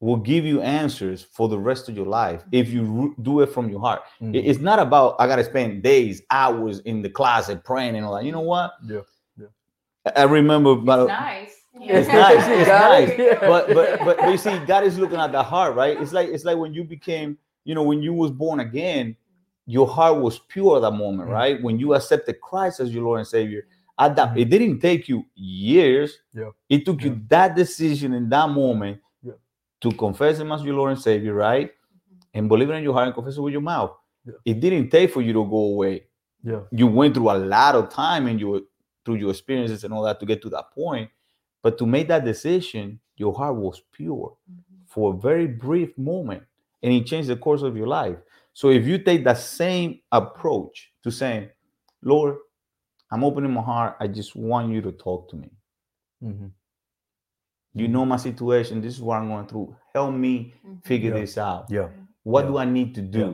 [0.00, 3.46] Will give you answers for the rest of your life if you ru- do it
[3.52, 4.02] from your heart.
[4.20, 4.46] It- Mhm.
[4.46, 8.24] It's not about I gotta spend days, hours in the closet praying and all that.
[8.24, 8.72] You know what?
[8.86, 9.00] Yeah.
[10.06, 11.52] I- I remember about It's nice.
[11.78, 13.38] It's nice, it's nice, Yeah.
[13.40, 16.00] but but but but you see, God is looking at the heart, right?
[16.00, 19.14] It's like it's like when you became, you know, when you was born again,
[19.66, 21.32] your heart was pure at that moment, Mhm.
[21.32, 21.62] right?
[21.62, 23.66] When you accepted Christ as your Lord and Savior,
[23.98, 24.40] at that Mhm.
[24.40, 26.18] it didn't take you years.
[26.32, 26.50] Yeah.
[26.70, 29.02] It took you that decision in that moment Yeah.
[29.80, 31.70] To confess Him as your Lord and Savior, right?
[32.34, 33.92] And believe it in your heart and confess it with your mouth.
[34.24, 34.32] Yeah.
[34.44, 36.04] It didn't take for you to go away.
[36.42, 36.60] Yeah.
[36.70, 38.68] You went through a lot of time and you
[39.04, 41.10] through your experiences and all that to get to that point.
[41.62, 44.36] But to make that decision, your heart was pure
[44.86, 46.42] for a very brief moment
[46.82, 48.16] and it changed the course of your life.
[48.52, 51.50] So if you take that same approach to saying,
[52.02, 52.36] Lord,
[53.10, 55.50] I'm opening my heart, I just want you to talk to me.
[56.22, 56.50] Mhm.
[57.76, 59.76] You know my situation, this is what I'm going through.
[59.94, 60.76] Help me mm-hmm.
[60.82, 61.20] figure Yeah.
[61.20, 61.66] this out.
[61.68, 61.88] Yeah.
[62.22, 62.50] What Yeah.
[62.50, 63.18] do I need to do?
[63.18, 63.32] Yeah.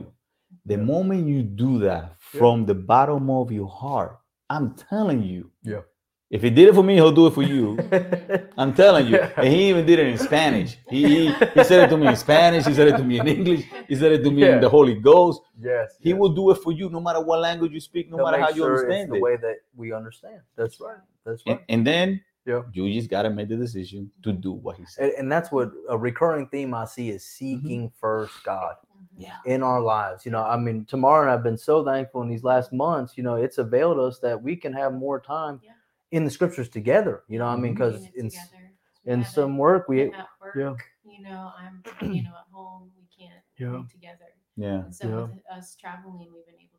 [0.65, 0.83] The Yeah.
[0.93, 2.39] moment you do that Yeah.
[2.39, 5.81] from the bottom of your heart, I'm telling you, Yeah.
[6.29, 7.77] if he did it for me, he'll do it for you.
[8.57, 9.17] I'm telling you.
[9.37, 10.77] And he even did it in Spanish.
[10.89, 12.65] He, he, he said it to me in Spanish.
[12.65, 13.63] He said it to me in English.
[13.87, 14.55] He said it to me Yeah.
[14.55, 15.41] in the Holy Ghost.
[15.61, 15.95] yes.
[16.01, 16.19] He yes.
[16.19, 18.49] will do it for you no matter what language you speak, no He'll matter make
[18.49, 20.41] how you sure it's understand the way that we understand.
[20.57, 20.97] That's right.
[21.25, 21.65] That's And, right.
[21.69, 22.61] and then Yeah.
[22.73, 25.05] you just got to make the decision to do what he said.
[25.05, 27.61] And, and that's what a recurring theme I see is mm-hmm.
[27.61, 28.75] seeking first God
[29.17, 29.37] Yeah.
[29.45, 30.25] in our lives.
[30.25, 33.13] You know, I mean, Tamara I've been so thankful in these last months.
[33.17, 35.71] You know, it's availed us that we can have more time Yeah.
[36.11, 37.23] in the scriptures together.
[37.29, 37.91] You know, I mean, mm-hmm.
[37.91, 38.63] because in together.
[39.05, 40.73] In some work we work, yeah.
[41.03, 43.67] you know, I'm you know at home we can't Yeah.
[43.77, 44.25] read together.
[44.55, 44.85] Yeah.
[44.85, 45.35] And so Yeah.
[45.35, 46.72] with us traveling, we've been able to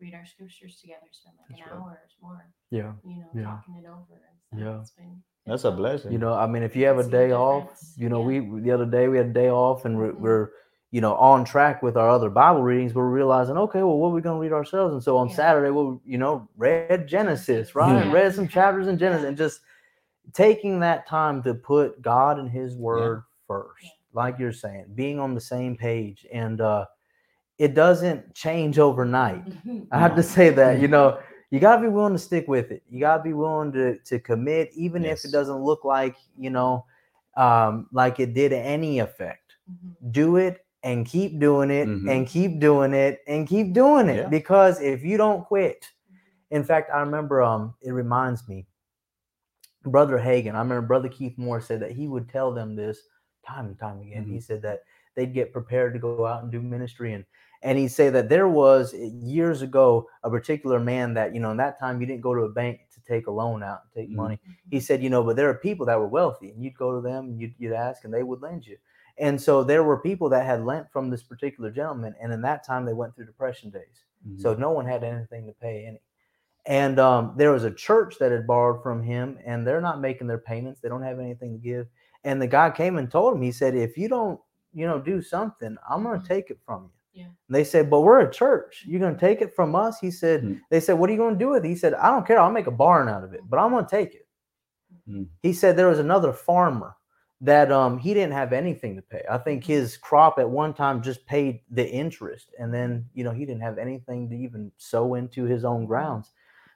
[0.00, 1.82] read our scriptures together, spend like That's an right.
[1.82, 2.92] hour or more, yeah.
[3.04, 3.42] you know, Yeah.
[3.44, 4.20] talking it over.
[4.50, 4.80] And so Yeah.
[4.80, 6.12] it's been That's it's a blessing.
[6.12, 8.40] You know, I mean, if you have a day off, you know, Yeah.
[8.50, 10.20] we the other day we had a day off and we're, Mhm.
[10.20, 10.50] we're
[10.90, 14.12] you know on track with our other Bible readings, we're realizing, okay, well, what are
[14.14, 14.92] we going to read ourselves?
[14.94, 15.34] And so on Yeah.
[15.34, 18.04] Saturday, we'll you know read Genesis, right?
[18.06, 18.12] Yeah.
[18.12, 19.28] Read some chapters in Genesis, Yeah.
[19.28, 19.60] and just
[20.34, 23.90] taking that time to put God and His Word first, Yeah.
[24.12, 26.84] like you're saying, being on the same page, and uh,
[27.58, 29.44] it doesn't change overnight.
[29.90, 31.18] I have to say that, you know,
[31.50, 32.82] you gotta be willing to stick with it.
[32.88, 36.84] You gotta be willing to to commit, even if it doesn't look like, you know,
[37.36, 39.54] um, like it did any effect.
[40.10, 42.10] Do it and keep doing it Mhm.
[42.10, 44.16] and keep doing it and keep doing it.
[44.16, 44.28] Yeah.
[44.28, 45.84] Because if you don't quit,
[46.50, 48.66] in fact, I remember um it reminds me,
[49.84, 53.00] Brother Hagin, I remember Brother Keith Moore said that he would tell them this
[53.46, 54.24] time and time again.
[54.24, 54.82] He said that
[55.14, 57.24] they'd get prepared to go out and do ministry and
[57.62, 61.50] and he'd say that there was eh, years ago a particular man that you know
[61.50, 63.92] in that time you didn't go to a bank to take a loan out and
[64.02, 64.16] take Mhm.
[64.16, 64.40] money
[64.70, 67.00] he said you know but there are people that were wealthy and you'd go to
[67.00, 68.76] them and you'd, you'd ask and they would lend you.
[69.20, 72.64] And so there were people that had lent from this particular gentleman and in that
[72.64, 74.04] time they went through depression days.
[74.26, 74.40] Mhm.
[74.40, 76.00] so no one had anything to pay any.
[76.66, 80.26] And um, there was a church that had borrowed from him and they're not making
[80.26, 80.80] their payments.
[80.80, 81.88] They don't have anything to give.
[82.24, 84.40] And the guy came and told him he said if you don't
[84.74, 87.24] you know do something i'm going to take it from you Yeah.
[87.48, 90.10] and they said but we're a church you're going to take it from us he
[90.10, 90.60] said Mhm.
[90.70, 92.38] they said what are you going to do with it he said i don't care
[92.38, 94.26] i'll make a barn out of it but i'm going to take it
[95.08, 95.26] Mhm.
[95.42, 96.94] he said there was another farmer
[97.40, 101.02] that um he didn't have anything to pay i think his crop at one time
[101.02, 105.14] just paid the interest and then you know he didn't have anything to even sow
[105.14, 106.32] into his own grounds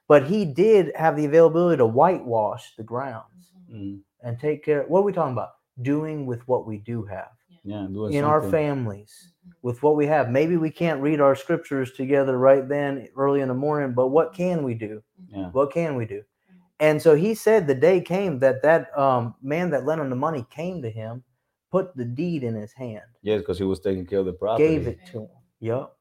[0.08, 3.52] but he did have the availability to whitewash the grounds.
[3.70, 4.00] Mhm.
[4.24, 7.30] and take care what are we talking about doing with what we do have
[7.64, 7.86] Yeah.
[7.90, 9.52] doing in our families Mhm.
[9.62, 13.48] with what we have maybe we can't read our scriptures together right then early in
[13.48, 15.50] the morning but what can we do Yeah.
[15.50, 16.22] what can we do
[16.80, 20.16] and so he said the day came that that um, man that lent him the
[20.16, 21.22] money came to him
[21.70, 24.66] put the deed in his hand Yes, because he was taking care of the property.
[24.68, 25.28] gave it to him
[25.60, 25.92] yep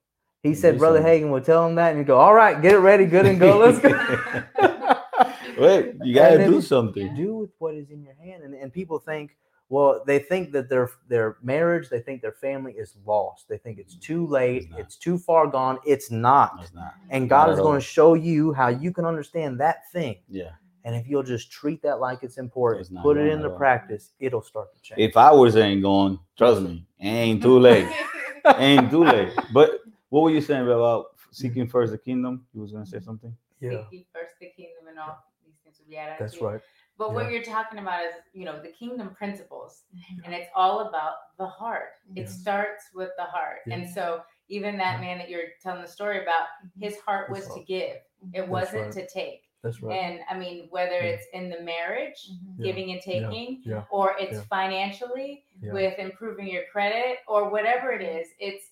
[0.44, 1.24] he Do said brother something.
[1.24, 3.40] Hagin would tell him that and he'd go all right get it ready good and
[3.40, 3.90] go let's go
[5.60, 7.14] Wait, you gotta do something.
[7.16, 9.38] do with what is in your hand and, and people think
[9.72, 13.80] well they think that their their marriage they think their family is lost they think
[13.80, 14.80] it's mm, too late not.
[14.82, 16.94] it's too far gone it's not It's not.
[17.10, 20.52] and god Not is going to show you how you can understand that thing Yeah.
[20.84, 24.12] and if you'll just treat that like it's important It's put it wrong into practice
[24.20, 27.88] it'll start to change If i was ain't going, trust me, ain't too late.
[28.58, 29.32] ain't too late.
[29.54, 31.08] But what were you saying about mm.
[31.32, 32.46] seeking first the kingdom?
[32.54, 33.34] You was gonna say something.
[33.62, 36.46] yeah Seek ye first the kingdom and all these things will be added that's unto
[36.46, 36.52] you.
[36.52, 36.62] right
[37.02, 39.86] But what you're talking about is, you know, the kingdom principles,
[40.24, 41.94] and it's all about the heart.
[42.16, 43.62] It starts with the heart.
[43.72, 45.02] And so, even that Yeah.
[45.08, 46.80] man that you're telling the story about, mm-hmm.
[46.84, 47.98] his heart His was to give.
[48.24, 48.36] Mm-hmm.
[48.36, 49.42] It wasn't to take.
[49.64, 51.14] that's right And I mean, whether Yeah.
[51.14, 52.62] it's in the marriage, mm-hmm.
[52.62, 52.66] Yeah.
[52.68, 54.44] giving and taking, yeah or it's Yeah.
[54.58, 55.74] financially Yeah.
[55.74, 58.66] with improving your credit, or whatever it is, it's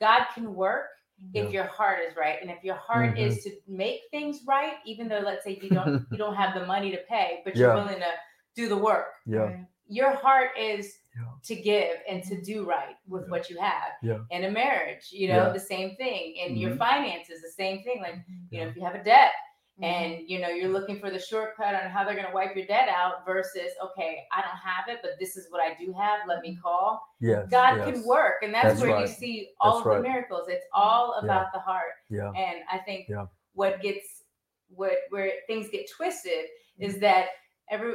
[0.00, 0.88] God can work
[1.34, 3.18] if your heart is right and if your heart Mhm.
[3.26, 6.66] is to make things right even though let's say you don't you don't have the
[6.66, 7.82] money to pay but you're Yeah.
[7.84, 8.12] willing to
[8.54, 11.22] do the work yeah your heart is Yeah.
[11.44, 13.30] to give and to do right with Yeah.
[13.30, 14.18] what you have Yeah.
[14.30, 15.52] in a marriage you know Yeah.
[15.52, 16.78] the same thing in your Mhm.
[16.78, 18.16] finances the same thing like
[18.50, 19.32] you know if you have a debt
[19.78, 19.84] Mm-hmm.
[19.84, 22.64] and you know you're looking for the shortcut on how they're going to wipe your
[22.64, 26.20] debt out versus okay i don't have it but this is what i do have
[26.26, 27.90] let me call yes god yes.
[27.90, 29.96] can work and that's, That's where you see all That's of right.
[29.98, 31.24] the miracles it's all Yeah.
[31.26, 33.26] about the heart yeah and I think Yeah.
[33.52, 34.22] what gets
[34.68, 36.46] what where things get twisted
[36.80, 36.84] Mm-hmm.
[36.90, 37.26] is that
[37.70, 37.94] every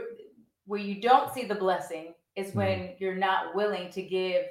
[0.66, 2.58] where you don't see the blessing is Mm-hmm.
[2.60, 4.46] when you're not willing to give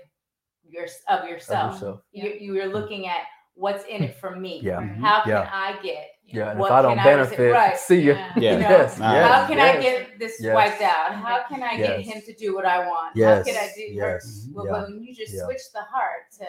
[0.69, 1.75] your of yourself.
[1.75, 2.01] yourself.
[2.13, 3.23] You you're looking at
[3.55, 4.61] what's in it for me.
[4.63, 4.81] yeah.
[5.01, 5.51] How can Yeah.
[5.53, 6.07] I get?
[6.33, 7.39] Yeah and if i don't can I receive?
[7.39, 7.79] benefit Right.
[7.79, 8.33] see you Yeah.
[8.37, 8.53] Yeah.
[8.53, 9.13] You know, yes, Nah.
[9.13, 10.55] yes, How can I get this Yes.
[10.55, 11.15] wiped out?
[11.15, 13.17] How can I get him to do what I want?
[13.17, 14.55] yes How can I do yes mm-hmm.
[14.55, 15.45] Well, yeah when you just Yeah.
[15.45, 16.47] switch the heart to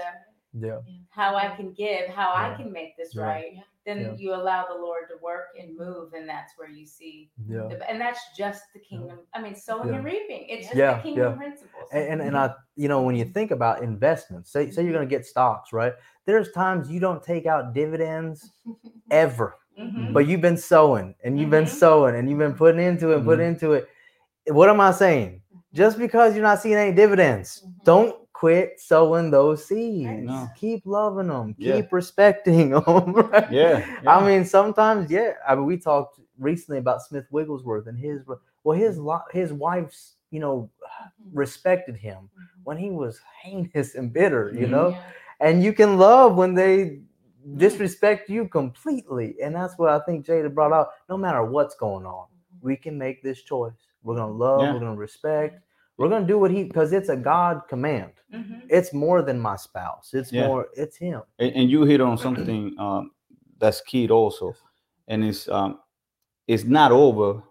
[0.54, 3.24] yeah how I can give, how I can make this Yeah.
[3.24, 3.54] right,
[3.86, 4.13] then Yeah.
[4.17, 7.89] you allow the Lord to work and move, and that's where you see, yeah the,
[7.89, 9.20] and that's just the kingdom.
[9.34, 9.96] I mean, sowing Yeah.
[9.96, 10.48] and reaping.
[10.48, 11.38] It's just Yeah, the kingdom yeah.
[11.38, 11.89] principles.
[11.91, 12.52] and, and and mm-hmm.
[12.52, 15.22] I, you know, when you think about investments, say say you're going to mm-hmm.
[15.22, 15.94] get stocks, right?
[16.26, 18.52] There's times you don't take out dividends
[19.12, 20.13] ever, Mhm.
[20.13, 21.69] but you've been sowing and you've been Mhm.
[21.79, 23.88] sowing and you've been putting into it, putting into it.
[24.47, 25.41] What am I saying?
[25.73, 27.84] Just because you're not seeing any dividends, Mhm.
[27.86, 30.23] don't quit sowing those seeds.
[30.23, 30.47] No.
[30.57, 31.55] Keep loving them.
[31.57, 31.75] Yeah.
[31.77, 32.84] Keep respecting them.
[33.31, 33.51] Right?
[33.51, 35.34] Yeah, I mean, sometimes, yeah.
[35.47, 38.21] I mean, we talked recently about Smith Wigglesworth and his
[38.63, 38.99] well, his
[39.31, 40.69] his wife's, you know,
[41.34, 42.29] respected him
[42.63, 44.89] when he was heinous and bitter, you know.
[44.89, 45.01] Yeah.
[45.39, 46.99] And you can love when they
[47.58, 50.89] disrespect you completely, and that's what I think Jada brought out.
[51.10, 52.27] No matter what's going on,
[52.62, 53.73] we can make this choice.
[54.04, 54.62] We're gonna love.
[54.62, 54.73] Yeah.
[54.73, 55.62] We're gonna respect.
[55.97, 58.13] We're gonna do what he because it's a God command.
[58.34, 58.62] Mhm.
[58.69, 60.13] It's more than my spouse.
[60.13, 60.47] It's Yeah.
[60.47, 60.67] more.
[60.75, 61.21] It's him.
[61.39, 63.12] and, and you hit on something um,
[63.60, 64.56] that's key also,
[65.08, 65.80] and it's um,
[66.47, 67.43] it's not over,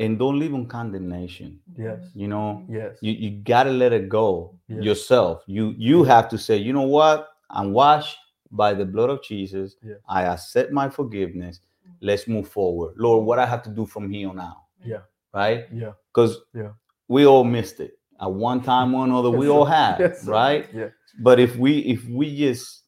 [0.00, 1.60] and don't live on condemnation.
[1.76, 2.00] Yes.
[2.14, 2.98] You know, Yes.
[3.00, 4.80] you you gotta let it go Yeah.
[4.80, 5.42] yourself.
[5.46, 7.28] You you have to say, you know what?
[7.50, 8.18] I'm washed
[8.50, 9.76] by the blood of Jesus.
[9.82, 9.94] Yeah.
[10.08, 11.60] I accept my forgiveness.
[12.00, 13.24] Let's move forward, Lord.
[13.26, 15.02] What I have to do from here on out, Yeah.
[15.32, 15.66] right?
[15.72, 15.92] Yeah.
[16.12, 16.72] Because Yeah.
[17.08, 19.30] we all missed it at one time or another.
[19.30, 20.68] We Yes, all have, Yes, right?
[20.74, 20.88] Yeah.
[21.20, 22.84] But if we if we just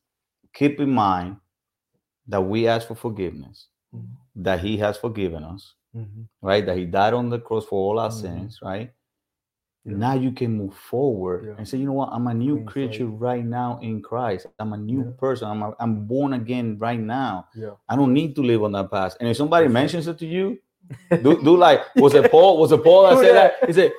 [0.53, 1.37] keep in mind
[2.27, 4.09] that we ask for forgiveness, Mhm.
[4.37, 6.29] that He has forgiven us, Mhm.
[6.43, 6.65] right?
[6.67, 8.21] That He died on the cross for all our Mhm.
[8.21, 8.93] sins, right?
[9.89, 9.97] Yeah.
[9.97, 11.55] Now you can move forward Yeah.
[11.59, 12.11] and say, you know what?
[12.13, 14.47] I'm a new creature right now in Christ.
[14.59, 15.11] I'm a new Yeah.
[15.19, 15.49] person.
[15.49, 17.47] I'm a, I'm born again right now.
[17.55, 17.71] Yeah.
[17.89, 19.17] I don't need to live on that past.
[19.21, 19.81] And if somebody That's right.
[19.81, 20.59] mentions it to you,
[21.23, 22.59] do, do like was it Paul?
[22.59, 23.53] Was it Paul that said that?
[23.67, 23.93] He said,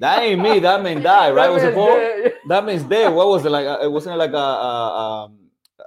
[0.00, 0.60] "That ain't me.
[0.60, 1.46] That man died, right?
[1.48, 1.96] That Was it Paul?
[1.96, 2.32] dead.
[2.48, 3.08] That means dead.
[3.12, 3.66] What was it like?
[3.66, 4.36] Uh, It wasn't like a
[4.70, 5.38] a, um,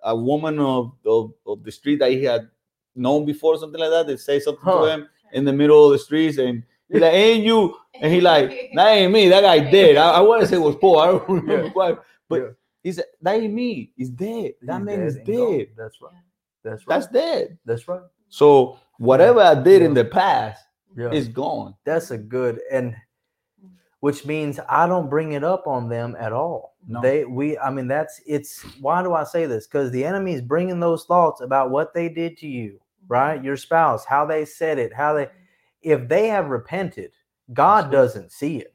[0.04, 2.50] a woman of, of of the street that he had
[2.95, 4.08] known before, something like that.
[4.08, 4.82] They say something Huh.
[4.86, 8.22] to him in the middle of the streets, and he like, "Ain't you?" And he
[8.22, 9.30] like, "That ain't me.
[9.30, 11.00] That guy dead." I, I want to say it was Paul.
[11.00, 11.70] I don't remember Yeah.
[11.72, 12.48] quite, but Yeah.
[12.84, 13.92] he said, "That ain't me.
[13.96, 14.54] He's dead.
[14.62, 15.58] That He's man is and gone.
[15.58, 15.68] dead.
[15.78, 16.14] That's right.
[16.64, 16.96] That's right.
[17.00, 18.02] That's dead." That's right.
[18.30, 20.64] So whatever I did in the past
[20.96, 21.12] Yeah.
[21.12, 21.76] is gone.
[21.86, 22.94] That's a good and
[23.64, 23.70] mm.
[24.02, 26.76] which means I don't bring it up on them at all.
[26.88, 27.02] No.
[27.02, 29.68] They we I mean that's it's why do I say this?
[29.68, 33.36] Because the enemy is bringing those thoughts about what they did to you, right?
[33.38, 33.46] Mm-hmm.
[33.46, 35.28] Your spouse, how they said it, how they
[35.82, 37.12] if they have repented,
[37.54, 38.74] God doesn't see it.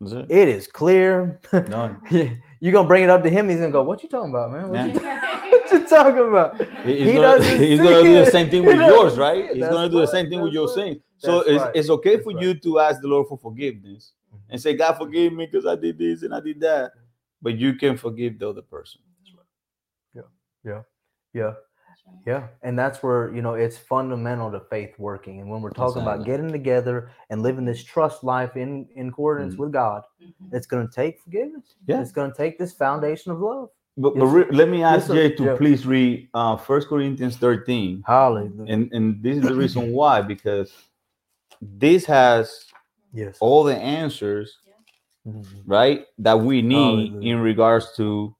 [0.00, 0.30] It.
[0.30, 1.40] It is clear.
[1.52, 2.00] Done.
[2.60, 3.48] You're gonna bring it up to him.
[3.48, 4.68] He's gonna go, "What you talking about, man?
[4.68, 5.44] What, Yeah.
[5.46, 8.50] you, what you talking about?" He's, He gonna, doesn't he's see gonna do the same
[8.50, 9.50] thing with yours, right?
[9.52, 10.74] He's That's gonna do the same thing with your right.
[10.74, 10.96] sins.
[11.18, 11.76] So That's it's, right.
[11.76, 12.42] it's okay That's for right.
[12.42, 14.52] you to ask the Lord for forgiveness Mm-hmm.
[14.52, 16.92] and say, God forgive me because I did this and I did that.
[17.40, 19.00] But you can forgive the other person.
[20.14, 20.22] Yeah,
[20.64, 20.82] yeah.
[21.32, 21.52] Yeah,
[22.62, 25.40] and that's where you know it's fundamental to faith working.
[25.40, 29.54] And when we're talking about getting together and living this trust life in in accordance
[29.54, 29.58] Mhm.
[29.58, 30.52] with God, Mhm.
[30.52, 31.76] it's going to take forgiveness.
[31.86, 32.00] Yeah.
[32.00, 33.70] it's going to take this foundation of love.
[33.96, 35.06] But, but re- let me ask.
[35.06, 35.56] Jay to Yeah.
[35.56, 38.02] please read uh First Corinthians 13.
[38.06, 38.72] Hallelujah.
[38.72, 40.72] And and this is the reason why, because
[41.62, 42.66] this has
[43.12, 43.38] yes.
[43.40, 44.58] all the answers,
[45.26, 45.44] Mhm.
[45.66, 47.30] right, that we need Hallelujah.
[47.32, 48.34] in regards to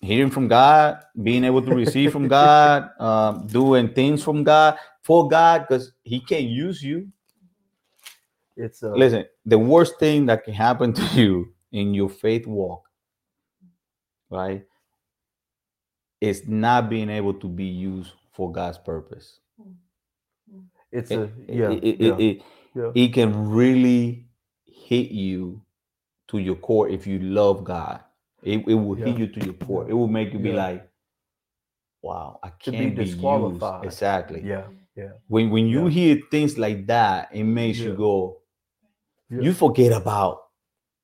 [0.00, 5.28] hearing from God, being able to receive from God, um, doing things from God for
[5.28, 7.08] God, because He can't use you.
[8.56, 12.84] It's uh, Listen, the worst thing that can happen to you in your faith walk,
[14.30, 14.64] right,
[16.20, 19.40] is not being able to be used for God's purpose.
[20.92, 22.42] it's It, a yeah, it, it, yeah, it-
[22.74, 22.92] yeah.
[22.94, 24.26] it can really
[24.66, 25.62] hit you
[26.28, 28.00] to your core if you love God.
[28.48, 29.88] It, it will hit you to your core.
[29.90, 30.66] It will make you be Yeah.
[30.66, 30.90] like,
[32.02, 33.84] wow, I can't be, disqualified.
[33.84, 33.94] used.
[33.94, 34.40] Exactly.
[34.42, 35.12] yeah, yeah.
[35.28, 35.90] When when you Yeah.
[35.90, 38.38] hear things like that, it makes you go,
[39.30, 39.40] Yeah.
[39.44, 40.34] you forget about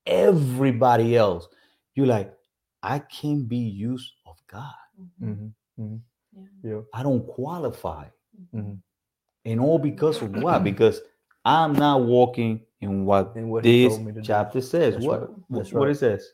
[0.05, 1.47] everybody else.
[1.95, 2.33] You're like,
[2.83, 4.73] I can be used of God.
[5.21, 5.99] Mhm, mhm.
[6.33, 6.71] Yeah.
[6.71, 6.81] Yeah.
[6.93, 8.05] I don't qualify.
[8.53, 8.79] Mhm.
[9.45, 10.63] And all because of what?
[10.63, 11.01] Because
[11.45, 14.25] I'm not walking in what And what this told me to do.
[14.25, 14.93] chapter says.
[14.95, 15.29] That's what right.
[15.29, 15.91] what- That's what right.
[15.91, 16.33] it says?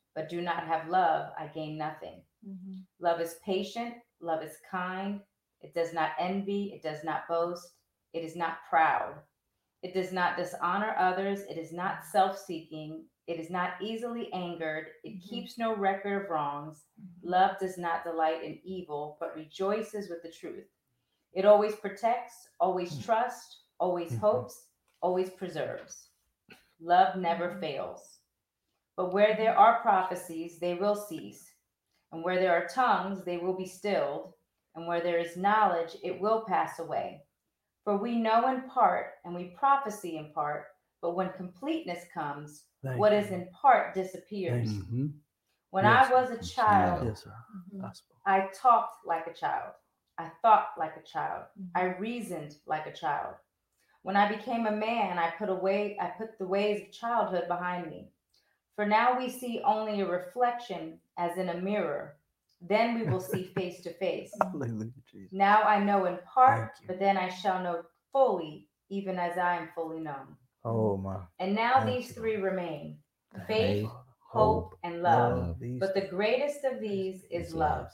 [0.15, 2.21] but do not have love, I gain nothing.
[2.99, 5.21] Love is patient, love is kind,
[5.61, 7.75] it does not envy, it does not boast,
[8.13, 9.15] it is not proud,
[9.83, 14.87] it does not dishonor others, it is not self seeking, it is not easily angered,
[15.03, 15.29] it Mhm.
[15.29, 16.87] keeps no record of wrongs.
[17.21, 20.67] Love does not delight in evil, but rejoices with the truth.
[21.33, 24.19] It always protects, always trusts, always Mhm.
[24.19, 24.67] hopes,
[25.01, 26.09] always preserves.
[26.79, 28.20] Love never fails.
[28.95, 31.51] But where there are prophecies, they will cease.
[32.11, 34.33] And where there are tongues, they will be stilled.
[34.75, 37.23] And where there is knowledge, it will pass away.
[37.83, 40.67] For we know in part, and we prophesy in part,
[41.01, 43.19] but when completeness comes, Thank what you.
[43.19, 44.69] is in part disappears.
[44.69, 45.13] Thank Mhm.
[45.71, 47.25] When Yes, I was a child, Yes.
[47.25, 47.85] Mm-hmm.
[48.25, 49.73] I talked like a child.
[50.17, 51.45] I thought like a child.
[51.73, 53.35] I reasoned like a child.
[54.03, 57.89] When I became a man, I put away I put the ways of childhood behind
[57.89, 58.11] me.
[58.75, 62.17] For now we see only a reflection as in a mirror.
[62.61, 64.31] Then we will see face to face.
[65.31, 69.69] Now I know in part, but then I shall know fully, even as I am
[69.75, 70.35] fully known.
[70.63, 71.17] Oh my.
[71.39, 72.97] And now Thank these you, three remain
[73.33, 73.91] Thank faith, you.
[74.19, 75.37] hope, and love.
[75.37, 75.79] love.
[75.79, 77.87] But the greatest of these is is love.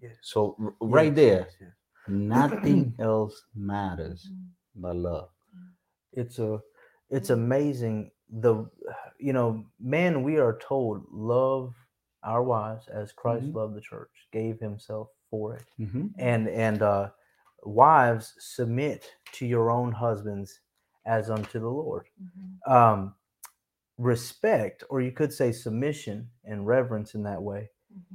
[0.00, 0.16] Yes.
[0.22, 1.70] So right Yes, there, yes, yes.
[2.08, 4.46] nothing else matters mm.
[4.76, 5.28] but love.
[5.56, 5.70] Mm.
[6.12, 6.60] it's a
[7.08, 7.34] it's mm.
[7.34, 8.64] amazing the
[9.18, 11.74] you know man we are told love
[12.24, 13.54] our wives as christ Mhm.
[13.54, 15.64] loved the church gave himself for it.
[15.78, 16.12] Mhm.
[16.18, 17.10] and and uh
[17.64, 20.60] wives submit to your own husbands
[21.06, 22.06] as unto the lord.
[22.66, 23.14] Um
[23.98, 27.68] respect or you could say submission and reverence in that way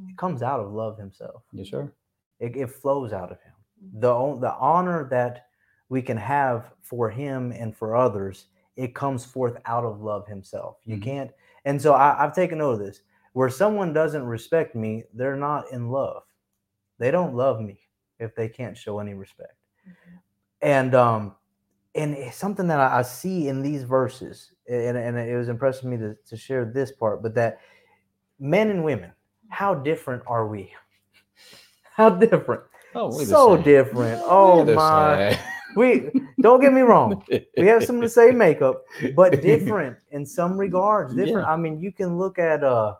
[0.09, 1.43] it comes out of love himself.
[1.53, 1.93] Yes, sir.
[2.39, 3.53] it, it flows out of him.
[3.99, 5.47] The the honor that
[5.89, 8.47] we can have for him and for others
[8.77, 10.77] it comes forth out of love himself.
[10.85, 11.01] You Mhm.
[11.01, 11.31] can't
[11.65, 13.01] and so I, i've taken note of this.
[13.33, 16.23] Where someone doesn't respect me they're not in love.
[16.99, 17.81] They don't love me
[18.19, 19.53] if they can't show any respect.
[20.61, 21.35] And um
[21.95, 25.89] and it's something that I, I see in these verses and, and it was impressing
[25.89, 27.59] me to, to share this part but that
[28.39, 29.11] men and women
[29.49, 30.71] how different are we?
[31.95, 32.61] How different?
[32.93, 34.21] Oh, so different.
[34.23, 35.39] Oh my!
[35.77, 36.09] We
[36.41, 37.23] don't get me wrong.
[37.57, 38.83] We have some of the same makeup,
[39.15, 41.13] but different in some regards.
[41.13, 41.47] Different.
[41.47, 41.53] Yeah.
[41.53, 42.95] I mean, you can look at uh,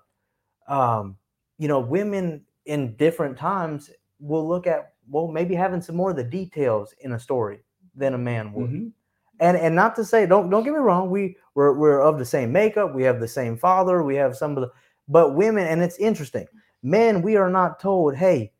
[0.67, 1.17] um,
[1.57, 3.89] you know, women in different times
[4.19, 7.59] will look at well, maybe having some more of the details in a story
[7.95, 8.69] than a man would.
[8.69, 8.91] Mhm.
[9.39, 11.09] And and not to say don't don't get me wrong.
[11.09, 12.93] We we're we're of the same makeup.
[12.93, 14.03] We have the same father.
[14.03, 14.71] We have some of the,
[15.07, 16.47] but women, and it's interesting.
[16.83, 18.51] Men, we are not told, hey,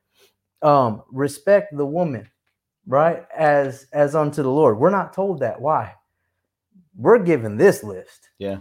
[0.61, 2.29] um, respect the woman,
[2.87, 3.25] right?
[3.35, 4.79] As as unto the Lord.
[4.79, 5.59] We're not told that.
[5.61, 5.93] Why?
[6.95, 8.29] We're given this list.
[8.39, 8.57] Yeah.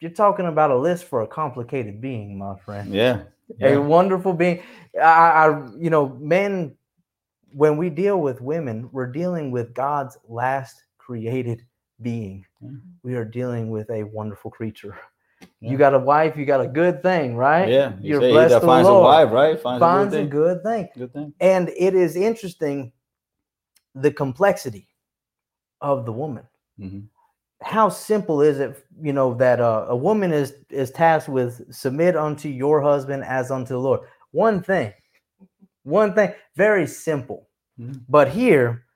[0.00, 2.94] You're talking about a list for a complicated being, my friend.
[2.94, 3.22] Yeah.
[3.60, 4.62] A wonderful being.
[4.96, 6.74] I, I you know, men
[7.52, 11.66] when we deal with women, we're dealing with God's last created
[12.00, 12.46] being.
[12.62, 12.70] Yeah.
[13.02, 14.96] We are dealing with a wonderful creature.
[15.60, 15.70] Yeah.
[15.72, 17.68] You got a wife, you got a good thing, right?
[17.68, 19.04] Yeah, you You're say blessed that of the a Lord.
[19.04, 19.60] wife, right?
[19.60, 20.84] Finds, Finds a a good good thing.
[20.84, 20.90] thing.
[20.98, 21.34] Good thing.
[21.40, 22.92] And it is interesting
[23.94, 24.88] the complexity
[25.80, 26.46] of the woman.
[26.78, 27.08] Mhm.
[27.62, 32.16] How simple is it, you know, that uh, a woman is is tasked with submit
[32.16, 34.00] unto your husband as unto the Lord.
[34.30, 34.92] One thing,
[35.82, 37.48] one thing, very simple.
[37.78, 38.04] Mhm.
[38.08, 38.86] But here,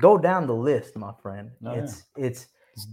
[0.00, 1.50] go down the list, my friend.
[1.64, 1.82] Oh, yeah.
[1.82, 2.46] it's it's.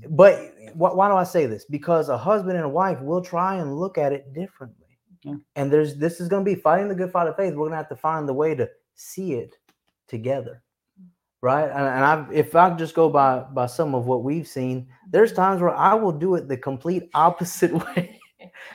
[0.10, 1.66] But why, why do I say this?
[1.66, 4.98] Because a husband and a wife will try and look at it differently.
[5.24, 5.36] Yeah.
[5.56, 7.54] And there's this is going to be fighting the good fight of faith.
[7.54, 9.56] We're going to have to find the way to see it
[10.08, 10.64] together
[11.42, 11.66] right?
[11.66, 15.32] And, and i if i just go by by some of what we've seen there's
[15.32, 15.42] mm-hmm.
[15.42, 18.20] times where i will do it the complete opposite way.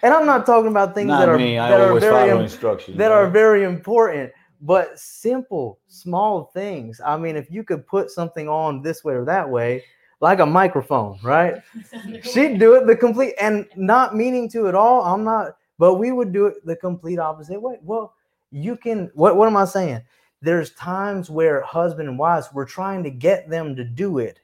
[0.02, 1.58] And i'm not talking about things Not that are me.
[1.58, 4.32] I that are very im- that are very important
[4.62, 7.00] but simple small things.
[7.04, 9.84] I mean if you could put something on this way or that way
[10.20, 11.54] like a microphone right?
[12.22, 16.12] She'd do it the complete and not meaning to at all i'm not but we
[16.12, 17.78] would do it the complete opposite way.
[17.82, 18.14] Well
[18.50, 20.02] you can what, what am i saying
[20.42, 24.40] there's times where husband and wives we're trying to get them to do it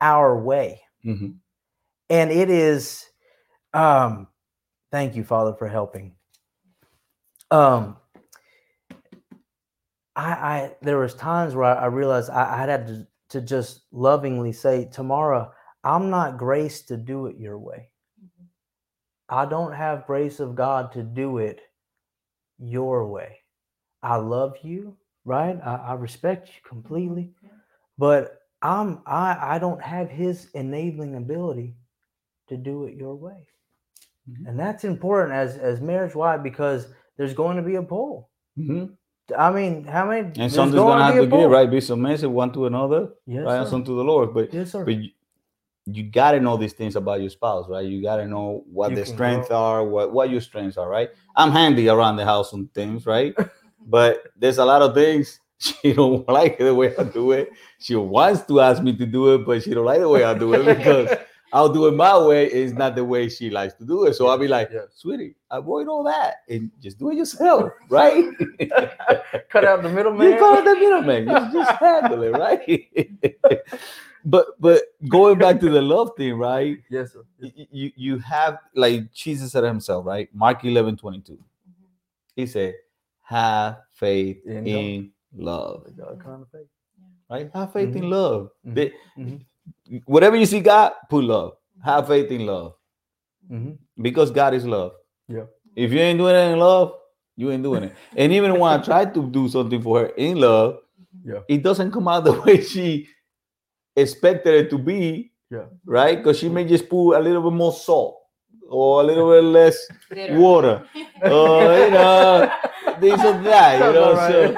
[0.00, 0.82] our way.
[1.04, 1.36] Mhm.
[2.10, 3.06] and it is
[3.74, 4.28] um
[4.92, 6.14] thank you father for helping.
[7.50, 7.96] Um
[10.16, 13.82] i i there was times where i, I realized I, I had to, to just
[13.92, 15.52] lovingly say tomorrow
[15.84, 17.90] i'm not graced to do it your way.
[19.28, 21.60] I don't have grace of god to do it
[22.58, 23.38] your way.
[24.02, 27.30] I love you right i, I respect you completely
[27.98, 31.74] but i'm i i don't have his enabling ability
[32.48, 33.46] to do it your way
[34.28, 34.48] Mhm.
[34.48, 38.96] and that's important as as marriage why because there's going to be a pull Mhm.
[39.36, 41.70] i mean how many And something's gonna have be a to give, right?
[41.70, 43.56] Be submissive one to another, yes right?
[43.56, 43.70] And sir.
[43.70, 44.34] some to the Lord.
[44.34, 45.10] But yes sir but you,
[45.86, 47.84] you got to know these things about your spouse, right?
[47.86, 51.10] You got to know what You their strengths are, what what your strengths are, right?
[51.36, 53.34] I'm handy around the house on things, right?
[53.86, 57.50] but there's a lot of things she don't like the way I do it.
[57.78, 60.34] She wants to ask me to do it, but she don't like the way I
[60.36, 61.10] do it because
[61.52, 62.46] I'll do it my way.
[62.46, 64.14] It's not the way she likes to do it.
[64.14, 64.82] So I'll be like, Yeah.
[64.94, 68.24] sweetie, avoid all that and just do it yourself, right?
[69.50, 70.26] cut out the middleman.
[70.28, 71.28] You middleman call the middleman.
[71.28, 73.38] You just handle it, right?
[74.24, 76.78] but but going back to the love thing, right?
[76.90, 80.28] yes sir You you have like Jesus said himself, right?
[80.34, 81.32] Mark 11, 22.
[81.32, 81.40] Mm-hmm.
[82.36, 82.74] He said,
[83.30, 85.86] have faith In in, love.
[85.96, 86.66] God kind of faith.
[87.30, 87.48] Right?
[87.54, 88.10] Have faith in Mhm.
[88.10, 88.50] love.
[88.66, 88.74] Mhm.
[88.74, 89.40] They- Mhm.
[90.06, 91.52] Whatever you see God, put love.
[91.84, 92.74] Have faith in love.
[93.48, 93.78] Mhm.
[94.02, 94.92] Because God is love.
[95.28, 95.44] Yeah.
[95.76, 96.94] If you ain't doing it in love,
[97.36, 97.92] you ain't doing it.
[98.16, 100.80] And even when I try to do something for her in love,
[101.24, 101.42] Yeah.
[101.48, 103.06] it doesn't come out the way she
[103.94, 105.66] expected it to be, Yeah.
[105.84, 106.16] right?
[106.18, 108.16] Because she may just put a little bit more salt
[108.68, 109.76] or a little bit less
[110.32, 110.84] water,
[111.22, 112.50] or you know,
[113.00, 114.04] this or that, you Sounds know.
[114.04, 114.32] alright.
[114.32, 114.56] So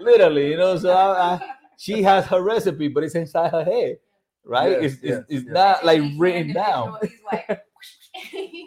[0.00, 1.40] literally, you know, so I, I,
[1.76, 3.96] she has her recipe, but it's inside her head,
[4.44, 4.82] right?
[4.82, 5.52] Yes, it's it's, yes, it's yes.
[5.52, 6.98] not like written down.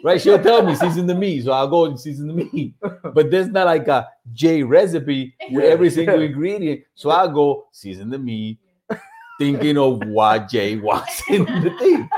[0.02, 2.74] Right, she'll tell me season the meat, so I'll go and season the meat.
[3.14, 6.82] But there's not like a J recipe with every single ingredient.
[6.94, 8.58] So I'll go season the meat,
[9.38, 12.08] thinking of what Jay wants in the thing.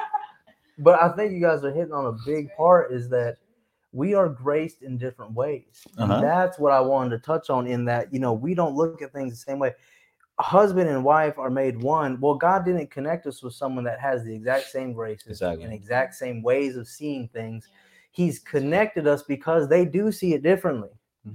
[0.78, 3.36] But I think you guys are hitting on a big part is that
[3.92, 5.86] we are graced in different ways.
[5.96, 6.20] Uh-huh.
[6.20, 9.12] That's what I wanted to touch on in that, you know, we don't look at
[9.12, 9.74] things the same way.
[10.40, 12.20] Husband and wife are made one.
[12.20, 15.64] Well, God didn't connect us with someone that has the exact same graces Exactly.
[15.64, 17.66] and exact same ways of seeing things.
[18.12, 20.90] He's connected us because they do see it differently.
[21.26, 21.34] Mhm.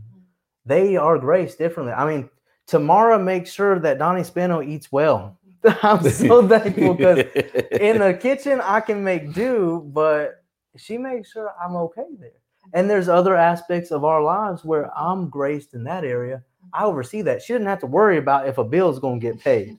[0.66, 1.94] They are graced differently.
[1.94, 2.30] I mean,
[2.66, 5.38] Tamara makes sure that Donnie Spano eats well.
[5.84, 7.20] I'm so thankful because
[7.72, 10.44] in the kitchen I can make do, but
[10.78, 12.32] she makes sure I'm okay there.
[12.74, 16.44] And there's other aspects of our lives where I'm graced in that area.
[16.74, 17.42] I oversee that.
[17.42, 19.78] She doesn't have to worry about if a bill's gonna get paid.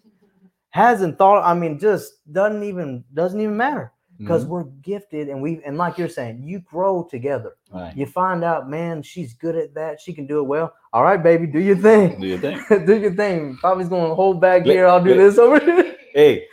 [0.70, 4.48] Hasn't thought, I mean, just doesn't even doesn't even matter because Mhm.
[4.48, 7.56] we're gifted and we and like you're saying, you grow together.
[7.72, 7.96] Right.
[7.96, 10.00] You find out, man, she's good at that.
[10.00, 10.72] She can do it well.
[10.92, 12.20] All right, baby, do your thing.
[12.20, 12.60] Do you think?
[12.86, 13.58] do your thing.
[13.62, 14.86] Bobby's gonna hold back Let- here.
[14.86, 15.96] I'll do let- this over here.
[16.12, 16.46] Hey,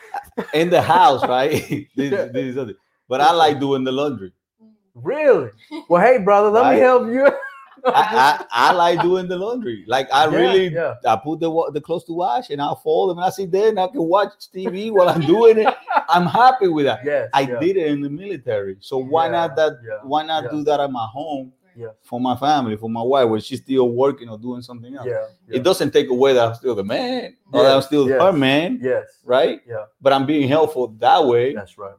[0.55, 1.51] in the house, right?
[1.95, 2.25] this, Yeah.
[2.25, 2.73] this is other.
[3.07, 4.33] But I like doing the laundry.
[4.95, 5.49] Really?
[5.89, 7.27] Well, hey, brother, let me help you.
[7.85, 9.83] I, I, I like doing the laundry.
[9.87, 10.95] Like I Yeah, really, yeah.
[11.05, 13.69] I put the the clothes to wash and I'll fold them and I sit there
[13.69, 15.73] and I can watch TV while I'm doing it.
[16.07, 16.99] I'm happy with that.
[17.03, 17.29] Yes.
[17.33, 17.59] I yeah.
[17.59, 19.73] did it in the military, so why not that?
[20.03, 21.53] Why not do that at my home?
[21.73, 21.91] Yeah.
[22.01, 25.07] for my family, for my wife, when she's still working or doing something else.
[25.07, 25.25] Yeah.
[25.47, 28.21] It doesn't take away that I'm still the man or that I'm still yes.
[28.21, 29.05] her man, Yes.
[29.23, 29.61] right?
[29.65, 29.85] Yeah.
[30.01, 31.55] But I'm being helpful that way.
[31.55, 31.95] That's right.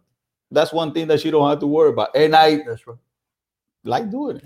[0.53, 2.11] That's one thing that she don't have to worry about.
[2.15, 2.97] And I That's right.
[3.85, 4.45] like doing it.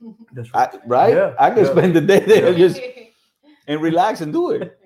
[0.32, 0.80] That's I, right.
[0.86, 1.14] right?
[1.14, 1.70] Yeah, I can yeah.
[1.72, 2.58] spend the day there Yeah.
[2.68, 2.80] just
[3.66, 4.78] and relax and do it.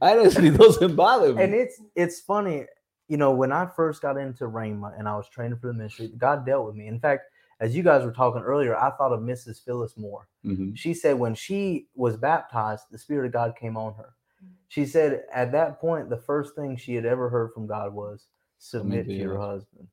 [0.00, 1.42] Honestly, it doesn't bother me.
[1.42, 2.66] and it's it's funny,
[3.08, 6.12] you know, when I first got into Rhema and I was training for the ministry,
[6.16, 6.86] God dealt with me.
[6.86, 7.24] In fact,
[7.60, 9.64] as you guys were talking earlier, I thought of Mrs.
[9.64, 10.28] Phyllis Moore.
[10.44, 10.76] Mhm.
[10.76, 14.14] She said when she was baptized, the Spirit of God came on her.
[14.44, 14.48] Mhm.
[14.68, 18.28] She said at that point, the first thing she had ever heard from God was
[18.58, 19.88] submit to to your husband.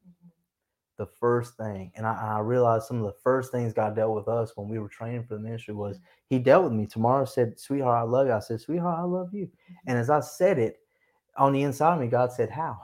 [0.97, 4.29] The first thing, and I, I realized some of the first things God dealt with
[4.29, 5.99] us when we were training for the ministry was
[6.29, 6.85] He dealt with me.
[6.85, 9.49] Tamara said, "Sweetheart, I love you." I said, "Sweetheart, I love you."
[9.87, 10.77] And as I said it,
[11.37, 12.77] on the inside of me, God said, "How?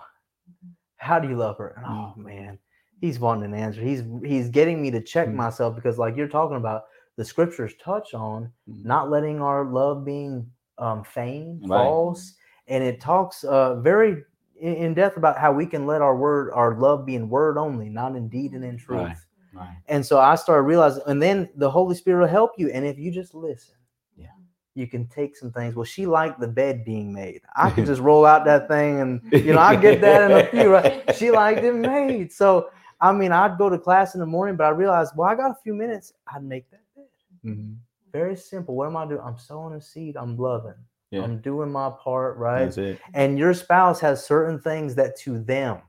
[0.98, 2.60] How do you love her?" And oh man,
[3.00, 3.82] He's wanting an answer.
[3.82, 5.36] He's He's getting me to check Mm.
[5.36, 6.84] myself because, like you're talking about,
[7.16, 8.84] the scriptures touch on Mhm.
[8.86, 11.84] not letting our love being um, feigned, Right.
[11.84, 12.36] false,
[12.68, 14.26] and it talks uh, very
[14.62, 17.57] in, in depth about how we can let our word, our love, be in word
[17.57, 18.99] only, not in deed and in truth.
[19.01, 19.18] Right.
[19.53, 19.76] Right.
[19.88, 22.70] And so I started realizing, and then the Holy Spirit will help you.
[22.70, 23.76] And if you just listen,
[24.16, 24.28] Yeah.
[24.76, 25.76] you can take some things.
[25.76, 27.41] Well, she liked the bed being made.
[27.57, 30.45] I could just roll out that thing, and you know, I get that in a
[30.47, 30.72] few.
[30.74, 31.16] Right?
[31.18, 32.32] She liked it made.
[32.32, 32.70] So
[33.01, 35.51] I mean, I'd go to class in the morning, but I realized, well, I got
[35.51, 36.14] a few minutes.
[36.34, 37.05] I'd make that bed.
[37.43, 37.76] Mhm.
[38.14, 38.76] Very simple.
[38.76, 39.22] What am I doing?
[39.22, 40.16] I'm sowing a seed.
[40.16, 40.76] I'm loving.
[41.12, 41.24] Yeah.
[41.24, 42.66] I'm doing my part, right?
[42.66, 42.99] That's it.
[43.14, 45.80] and your spouse has certain things that to them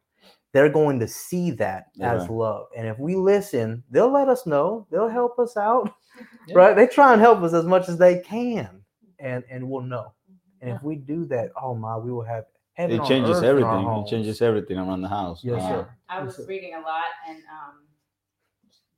[0.53, 2.13] they're going to see that Yeah.
[2.15, 5.95] as love and if we listen they'll let us know they'll help us out
[6.47, 6.55] Yeah.
[6.59, 8.83] right they try and help us as much as they can
[9.19, 10.13] and and we'll know
[10.61, 12.45] and if we do that oh my we will have
[12.75, 14.03] heaven It on changes earth in our everything.
[14.05, 15.43] It changes everything around the house.
[15.45, 15.89] Yes, Uh, sir.
[16.09, 17.77] I was reading a lot, and um,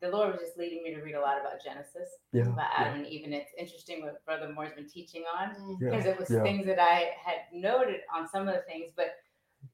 [0.04, 2.84] the Lord was just leading me to read a lot about Genesis, yeah about yeah,
[2.86, 5.46] Adam and Eve, and it's interesting what Brother Moore's been teaching on
[5.80, 6.42] yeah, because it was yeah.
[6.42, 9.10] things that I had noted on some of the things, but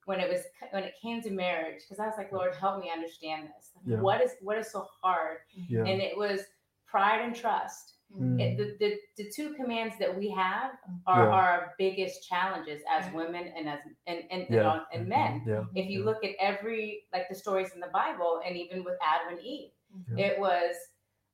[0.04, 2.90] when it was when it came to marriage, because I was like, Lord, help me
[2.94, 3.70] understand this.
[3.74, 4.00] Like, Yeah.
[4.00, 5.38] What is what is so hard?
[5.68, 5.80] yeah.
[5.80, 6.40] And it was
[6.86, 7.94] pride and trust.
[8.18, 8.40] Mm.
[8.40, 8.90] It, the, the
[9.22, 10.72] the two commands that we have
[11.06, 11.38] are Yeah.
[11.38, 13.78] our biggest challenges as women and as
[14.08, 14.68] and and, and, Yeah.
[14.72, 16.06] on- and men yeah if you Yeah.
[16.06, 19.70] look at every like the stories in the bible and even with adam and eve
[20.16, 20.26] Yeah.
[20.26, 20.76] it was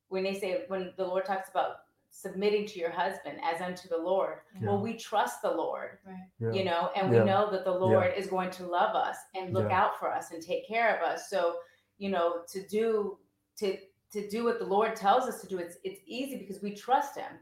[0.09, 1.77] when they say when the lord talks about
[2.09, 5.99] submitting to your husband as unto the lord well we trust the lord
[6.39, 6.51] yeah.
[6.51, 7.19] you know and Yeah.
[7.19, 9.79] we know that the lord is going to love us and look Yeah.
[9.81, 11.57] out for us and take care of us so
[11.97, 13.17] you know to do
[13.59, 13.77] to
[14.13, 17.17] to do what the lord tells us to do it's it's easy because we trust
[17.17, 17.33] him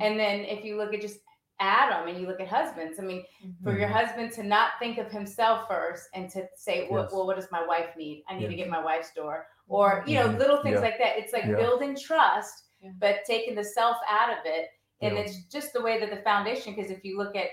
[0.00, 1.18] and then if you look at just
[1.60, 3.22] adam and you look at husbands i mean
[3.62, 3.92] for your Mhm.
[3.92, 7.12] husband to not think of himself first and to say, well, Yes.
[7.12, 8.24] well what does my wife need?
[8.28, 9.48] I need to get my wife's door.
[9.68, 10.38] Or, you know, Mhm.
[10.38, 10.80] little things Yeah.
[10.80, 11.18] like that.
[11.18, 11.56] It's like Yeah.
[11.56, 12.90] building trust, Yeah.
[12.98, 14.70] but taking the self out of it.
[15.02, 15.22] And Yeah.
[15.22, 17.50] it's just the way that the foundation, because if you look at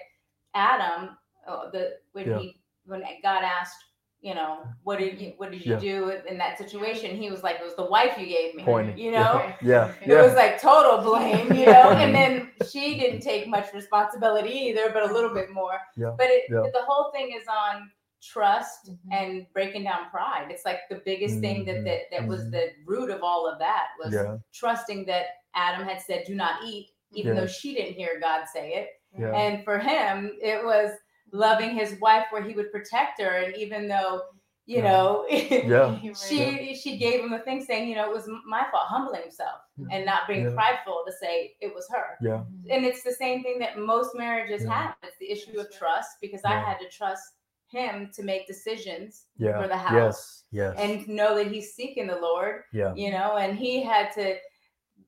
[0.53, 2.39] Adam, uh, the when Yeah.
[2.39, 3.83] he when God asked,
[4.21, 5.79] you know, what did you what did you Yeah.
[5.79, 7.15] do in that situation?
[7.15, 8.63] He was like, it was the wife you gave me.
[8.63, 8.97] Pointing.
[8.97, 9.33] You know?
[9.35, 9.55] Right.
[9.61, 13.73] yeah It yeah was like total blame, you know, and then she didn't take much
[13.73, 15.79] responsibility either, but a little bit more.
[15.97, 16.61] Yeah, But it, yeah.
[16.61, 17.91] but the whole thing is on
[18.25, 18.97] trust Mhm.
[19.11, 20.47] and breaking down pride.
[20.49, 22.51] It's like the biggest thing that Mhm, that, that was mhm.
[22.51, 26.63] the root of all of that was yeah trusting that Adam had said, "Do not
[26.63, 27.41] eat," even Yeah.
[27.41, 28.89] though she didn't hear God say it.
[29.17, 29.31] Yeah.
[29.33, 30.91] And for him, it was
[31.31, 34.23] loving his wife where he would protect her, and even though
[34.67, 35.25] you know.
[36.27, 39.59] She she gave him the thing saying, you know, it was my fault, humbling himself
[39.91, 42.17] and not being prideful to say it was her.
[42.21, 44.95] yeah And it's the same thing that most marriages have.
[45.03, 47.34] It's the issue of trust because I had to trust
[47.75, 52.07] him to make decisions yeah for the house yes yes and know that he's seeking
[52.07, 54.25] the Lord, yeah you know, and he had to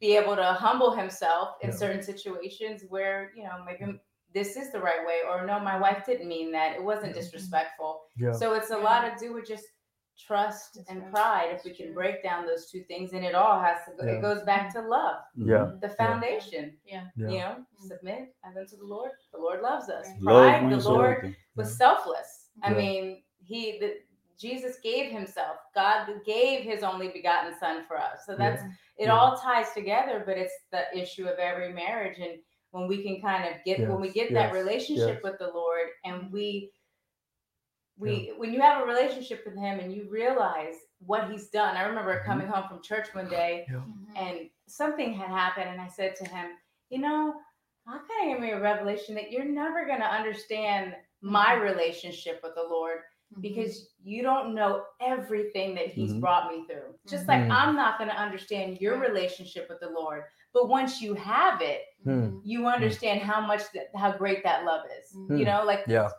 [0.04, 1.76] be able to humble himself in Yeah.
[1.84, 3.86] certain situations where, you know, maybe
[4.38, 6.76] this is the right way or no, my wife didn't mean that.
[6.76, 7.22] It wasn't Yeah.
[7.22, 7.92] disrespectful.
[8.24, 8.84] yeah So it's a Yeah.
[8.90, 9.66] lot to do with just
[10.28, 11.12] trust That's and right.
[11.14, 11.50] pride.
[11.56, 14.14] If we can break down those two things, and it all has to go, Yeah.
[14.18, 16.64] it goes back to love, yeah the foundation.
[16.86, 17.06] Yeah.
[17.16, 17.88] yeah You know, Mm.
[17.92, 19.12] submit as unto the Lord.
[19.34, 20.06] The Lord loves us.
[20.08, 20.22] Right.
[20.22, 21.36] Love Pride, the Lord everything.
[21.56, 22.30] was selfless.
[22.64, 22.78] I Yeah.
[22.78, 24.02] mean, he the
[24.38, 25.58] Jesus gave himself.
[25.74, 28.26] God gave his only begotten son for us.
[28.26, 28.62] So that's
[28.98, 29.18] it Yeah.
[29.18, 32.40] all ties together, but it's the issue of every marriage and
[32.72, 35.24] when we can kind of get when we Yes, get that relationship yes.
[35.24, 36.72] with the Lord and we
[37.98, 41.76] we when you have a relationship with him and you realize what he's done.
[41.76, 42.26] I remember Mhm.
[42.26, 43.66] coming home from church one day
[44.16, 46.52] and something had happened and I said to him,
[46.90, 47.42] you know,
[47.88, 52.40] God kind of gave me a revelation that you're never going to understand my relationship
[52.44, 53.00] with the Lord
[53.34, 53.42] Mm-hmm.
[53.42, 56.22] because you don't know everything that he's Mhm.
[56.22, 56.96] brought me through.
[57.10, 57.52] Just like Mhm.
[57.52, 61.82] I'm not going to understand your relationship with the Lord, but once you have it,
[62.06, 62.28] Mm-hmm.
[62.30, 62.40] Hmm.
[62.46, 65.14] you understand how much that how great that love is.
[65.14, 65.40] Mhm.
[65.40, 66.04] You know, like Yeah.
[66.04, 66.14] what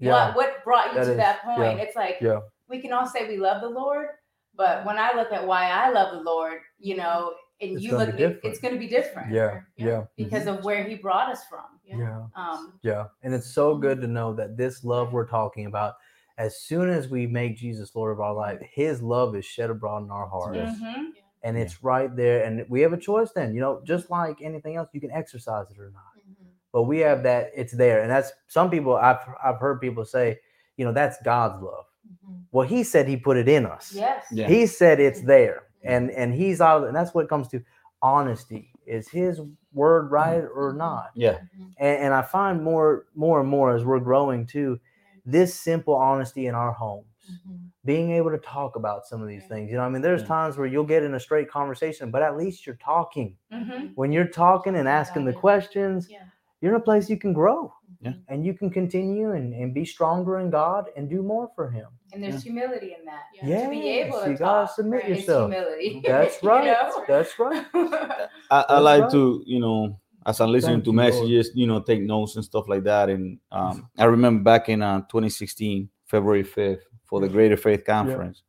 [0.00, 0.34] Yeah.
[0.34, 1.76] what brought you That to is- that point?
[1.76, 1.84] yeah.
[1.84, 2.40] It's like Yeah.
[2.66, 4.08] we can all say we love the Lord,
[4.54, 7.90] but when I look at why I love the Lord, you know, and It's you
[7.92, 9.60] gonna look, it, it's going to be different Yeah.
[9.76, 10.04] Yeah.
[10.16, 11.64] because of where He brought us from.
[11.84, 12.26] Yeah.
[12.34, 13.06] Um, Yeah.
[13.22, 15.94] And it's so good to know that this love we're talking about,
[16.38, 20.02] as soon as we make Jesus Lord of our life, his love is shed abroad
[20.04, 20.56] in our hearts.
[20.56, 20.78] Yes.
[20.82, 21.10] mhm.
[21.42, 22.42] And it's right there.
[22.44, 25.66] And we have a choice then, you know, just like anything else, you can exercise
[25.70, 26.02] it or not.
[26.18, 26.48] Mm-hmm.
[26.72, 28.00] But we have that, it's there.
[28.02, 30.40] And that's some people I've I've heard people say,
[30.78, 31.84] you know, that's God's love.
[32.26, 32.34] Mm-hmm.
[32.50, 33.92] Well, he said he put it in us.
[33.94, 34.24] Yes.
[34.32, 34.48] Yeah.
[34.48, 35.64] He said it's there.
[35.84, 37.62] And and he's out and that's what it comes to
[38.02, 38.72] honesty.
[38.86, 39.40] Is his
[39.72, 40.76] word right or Mhm.
[40.76, 41.10] not?
[41.14, 41.38] Yeah.
[41.78, 44.78] and, and I find more more and more as we're growing too,
[45.24, 47.56] this simple honesty in our homes, Mm-hmm.
[47.86, 49.70] being able to talk about some of these things.
[49.70, 50.28] You know, I mean, there's Yeah.
[50.28, 53.36] times where you'll get in a straight conversation, but at least you're talking.
[53.52, 53.92] Mhm.
[53.94, 56.24] When you're talking and asking the questions, Yeah.
[56.60, 57.72] you're in a place you can grow
[58.04, 58.12] Yeah.
[58.28, 61.86] and you can continue and, and be stronger in God and do more for Him.
[62.12, 63.22] And there's humility in that.
[63.42, 63.64] Yeah.
[63.64, 65.50] To be able Yes, to you gotta talk, submit right, is yourself.
[65.50, 66.02] humility.
[66.06, 66.64] That's You right.
[66.66, 67.04] know?
[67.08, 67.66] That's right.
[68.50, 69.10] I, I like right.
[69.12, 71.06] to, you know, as I'm listening Thank to you, Lord.
[71.12, 73.08] messages, you know, take notes and stuff like that.
[73.08, 78.42] And um, I remember back in uh, 2016, February 5th, for the Greater Faith Conference,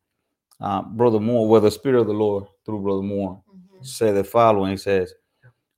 [0.60, 3.84] uh, Brother Moore, where the Spirit of the Lord through Brother Moore Mm-hmm.
[3.84, 5.12] said the following: He says,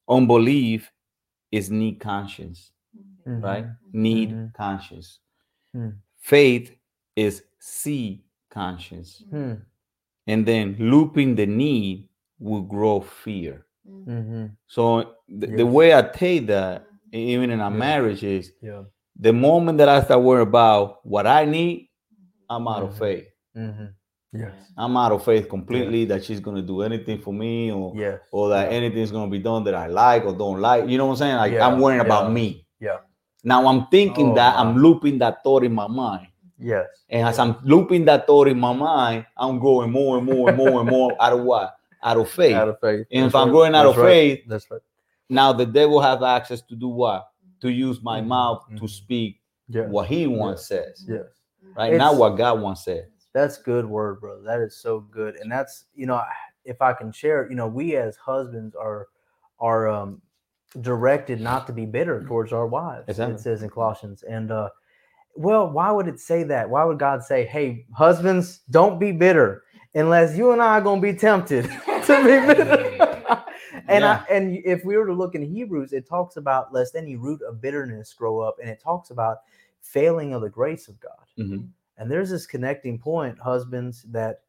[0.08, 0.90] "Unbelief
[1.50, 2.72] is need conscience,
[3.28, 3.44] Mm-hmm.
[3.44, 3.66] right?
[3.92, 4.54] Need Mhm.
[4.54, 5.20] conscience.
[5.72, 5.90] Hmm.
[6.18, 6.72] Faith
[7.16, 9.54] is see conscience, Hmm.
[10.26, 12.08] and then looping the need
[12.38, 17.70] will grow fear." hmm So the, the way I take that, e- even in our
[17.70, 17.76] Yeah.
[17.78, 18.84] marriage, is Yeah.
[19.20, 21.88] the moment that I start worrying about what I need,
[22.50, 23.26] I'm out of faith.
[24.32, 24.52] Yes.
[24.76, 28.20] I'm out of faith completely that she's gonna do anything for me or Yes.
[28.30, 28.76] or that Yeah.
[28.78, 30.88] anything's gonna be done that I like or don't like.
[30.88, 31.36] You know what I'm saying?
[31.36, 32.66] Like Yeah, I'm worrying about me.
[32.80, 32.98] yeah.
[33.44, 34.60] Now I'm thinking Oh, that my.
[34.60, 36.26] I'm looping that thought in my mind.
[36.58, 36.86] Yes.
[37.08, 40.56] And as I'm looping that thought in my mind, I'm growing more and more and
[40.58, 41.76] more and more out of what?
[42.02, 42.54] Out of faith.
[42.56, 43.06] Out of faith.
[43.12, 44.10] and if That's I'm growing out That's of right.
[44.10, 44.80] faith, That's right.
[45.28, 47.28] now the devil have access to do what?
[47.60, 48.90] To use my Mhm, mouth to mhm.
[48.90, 49.88] speak Yes.
[49.90, 51.04] what he wants says.
[51.08, 51.26] Yes.
[51.76, 53.08] Right It's- what God wants said.
[53.34, 54.42] That's good word, brother.
[54.42, 55.36] That is so good.
[55.36, 56.20] And that's, you know,
[56.64, 59.06] if I can share, you know, we as husbands are
[59.60, 60.22] are um
[60.82, 63.04] directed not to be bitter towards our wives.
[63.08, 63.34] Exactly.
[63.36, 64.22] It says in Colossians.
[64.22, 64.68] And uh
[65.34, 66.68] well, why would it say that?
[66.68, 69.62] Why would God say, "Hey, husbands, don't be bitter
[69.94, 73.44] unless you and I are going to be tempted to be bitter."
[73.88, 74.24] and Yeah.
[74.28, 77.40] I, and if we were to look in Hebrews, it talks about lest any root
[77.42, 79.38] of bitterness grow up, and it talks about
[79.80, 81.24] failing of the grace of God.
[81.38, 81.68] Mhm.
[81.98, 84.42] And there's this connecting point, husbands, that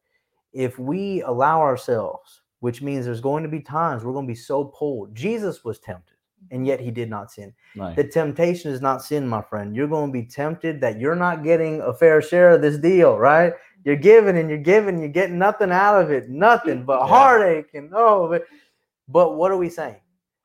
[0.52, 4.36] if we allow ourselves, which means there's going to be times we're going to be
[4.36, 5.14] so pulled.
[5.14, 6.16] Jesus was tempted,
[6.50, 7.52] and yet he did not sin.
[7.76, 7.96] Right.
[7.96, 9.74] The temptation is not sin, my friend.
[9.74, 13.18] You're going to be tempted that you're not getting a fair share of this deal,
[13.18, 13.52] right?
[13.84, 17.06] You're giving and you're giving, you're getting nothing out of it, nothing but Yeah.
[17.06, 18.28] heartache and oh.
[18.28, 18.44] But,
[19.08, 19.96] but what are we saying?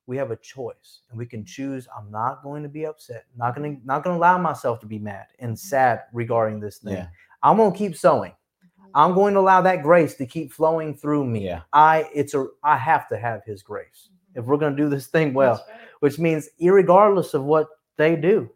[0.08, 1.88] We have a choice, and we can choose.
[1.98, 3.26] I'm not going to be upset.
[3.36, 6.78] Not going to not going to allow myself to be mad and sad regarding this
[6.78, 6.94] thing.
[6.94, 7.08] Yeah.
[7.42, 8.32] I'm going to keep sowing.
[8.96, 11.46] I'm going to allow that grace to keep flowing through me.
[11.46, 11.62] Yeah.
[11.74, 15.08] I it's a I have to have His grace if we're going to do this
[15.08, 15.80] thing well right.
[16.00, 17.68] which means irregardless of what
[17.98, 18.50] they do,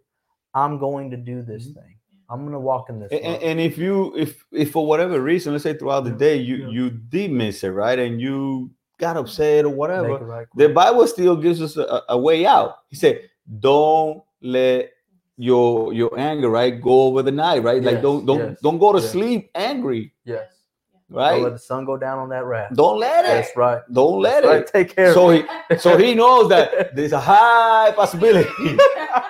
[0.53, 1.75] I'm going to do this Mhm.
[1.75, 1.95] thing.
[2.29, 3.11] I'm going to walk in this.
[3.11, 3.41] And, love.
[3.43, 6.67] and if you if if for whatever reason, let's say throughout the day you yeah.
[6.67, 8.69] you did miss it, right, and you
[8.99, 10.69] got upset or whatever, right the.
[10.69, 12.75] Bible still gives us a, a way out.
[12.89, 13.29] He said,
[13.59, 14.91] "Don't let
[15.39, 17.81] your your anger right go over the night, right?
[17.81, 19.09] like Yes, don't don't yes, don't go to yes.
[19.11, 20.51] sleep angry, yes.
[21.09, 21.35] right?
[21.35, 22.73] Don't let the sun go down on that wrath.
[22.75, 23.29] Don't let it.
[23.29, 23.81] That's right.
[23.93, 24.61] Don't let That's right.
[24.61, 24.67] it.
[24.87, 25.13] Take care.
[25.13, 28.49] So of he so he knows that there's a high possibility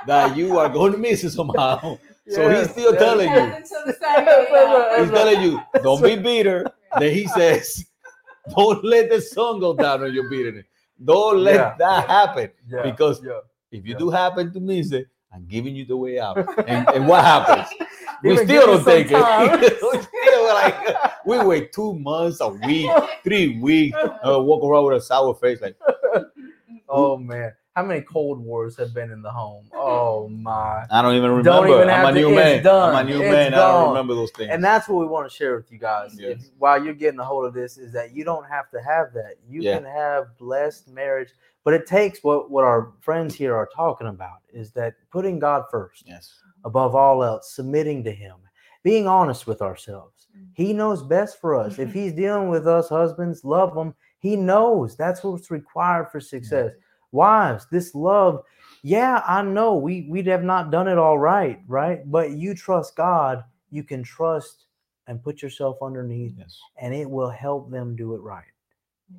[0.08, 2.00] that you are going to miss it somehow.
[2.28, 3.02] So he's still yes.
[3.02, 3.38] telling you.
[3.40, 4.90] Until the sun goes That's right.
[4.96, 5.04] down.
[5.04, 6.72] He's telling you, don't be bitter.
[7.00, 7.86] Then he says,
[8.56, 10.66] don't let the sun go down on your bitterness.
[11.04, 11.76] Don't let Yeah.
[11.80, 12.50] that happen.
[12.68, 13.40] Yeah, Because yeah.
[13.72, 14.00] if you Yeah.
[14.00, 16.38] do happen to miss it, I'm giving you the way out.
[16.68, 17.68] And, and what happens?
[18.24, 19.80] We still don't take it.
[19.82, 22.92] we still like we wait two months, a week,
[23.24, 25.78] three weeks, uh, walk around with a sour face like
[26.90, 29.70] oh man, how many cold wars have been in the home?
[29.74, 30.86] Oh my.
[30.92, 31.50] I don't even remember.
[31.50, 32.62] Don't even I'm a to- new man.
[32.64, 32.96] done.
[32.96, 33.54] I'm a new It's man.
[33.54, 34.50] I don't remember those things.
[34.52, 36.18] And that's what we want to share with you guys.
[36.20, 36.42] Yes.
[36.42, 39.14] If, while you're getting a hold of this, is that you don't have to have
[39.14, 39.36] that.
[39.48, 39.76] You Yeah.
[39.78, 41.30] can have blessed marriage,
[41.64, 45.66] but it takes what what our friends here are talking about is that putting God
[45.72, 46.40] first yes.
[46.66, 48.38] above all else, submitting to Him,
[48.84, 50.28] being honest with ourselves.
[50.38, 50.48] Mhm.
[50.54, 51.80] He knows best for us.
[51.80, 53.94] if he's dealing with us husbands, love them.
[54.20, 56.72] He knows that's what's required for success.
[57.12, 58.44] Wives, this love,
[58.84, 62.00] yeah, I know we we'd have not done it all right, right?
[62.10, 64.66] But you trust God, you can trust
[65.08, 66.60] and put yourself underneath Yes.
[66.78, 68.46] and it will help them do it right.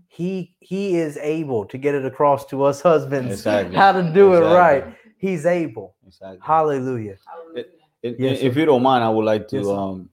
[0.08, 3.76] He he is able to get it across to us husbands Exactly.
[3.76, 4.94] how to do it right.
[5.18, 5.94] He's able.
[6.06, 6.38] Exactly.
[6.42, 7.16] Hallelujah.
[7.26, 7.64] Hallelujah.
[8.02, 10.08] And- Yes, if you don't mind, I would like to Yes, um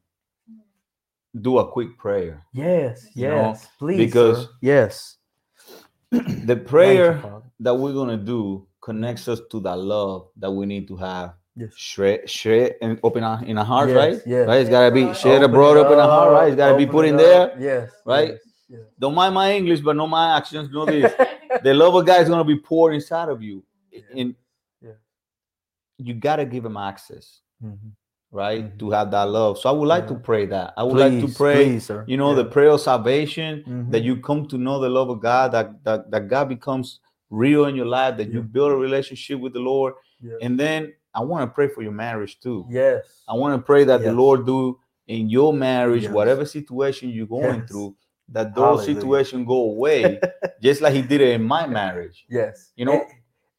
[1.39, 2.43] do a quick prayer.
[2.53, 3.67] Yes, You know, yes.
[3.79, 3.97] Please.
[3.97, 4.49] because sir.
[4.61, 5.17] yes.
[6.11, 10.65] The Thank you, prayer that we're gonna do connects us to that love that we
[10.65, 11.33] need to have.
[11.55, 11.73] Yes.
[11.75, 14.21] Shred, shred, and open our in our heart, Yes, right?
[14.25, 14.47] yes.
[14.47, 14.61] Right.
[14.61, 16.47] It's gotta be shared Open abroad, it up in our heart, right?
[16.49, 17.21] It's gotta be put in up.
[17.21, 17.55] there.
[17.59, 17.91] Yes.
[18.05, 18.29] right?
[18.29, 18.39] yes,
[18.69, 18.81] yes.
[18.99, 20.69] Don't mind my English, but know my actions.
[20.71, 21.13] Know this:
[21.63, 24.01] the love of God is gonna be poured inside of you, Yeah.
[24.15, 24.35] and
[24.81, 24.91] Yeah.
[25.97, 27.91] you gotta give Him access, Mhm.
[28.31, 28.79] right, Mhm.
[28.79, 29.57] to have that love.
[29.57, 30.73] So I would like to pray that.
[30.77, 31.65] I would like to pray.
[31.65, 32.03] please, sir.
[32.07, 32.43] you know Yeah.
[32.43, 34.05] the prayer of salvation that Mhm.
[34.05, 36.99] you come to know the love of god that that, that god becomes
[37.29, 40.37] real in your life that you build a relationship with the lord Yes.
[40.41, 43.23] and then i want to pray for your marriage too yes.
[43.27, 46.11] i want to pray that the lord do in your marriage Yes.
[46.13, 47.69] whatever situation you're going Yes.
[47.69, 47.95] through
[48.29, 48.95] that those Hallelujah.
[49.01, 50.19] situations go away
[50.61, 52.71] just like he did it in my marriage Yes.
[52.75, 53.05] You know- Eh,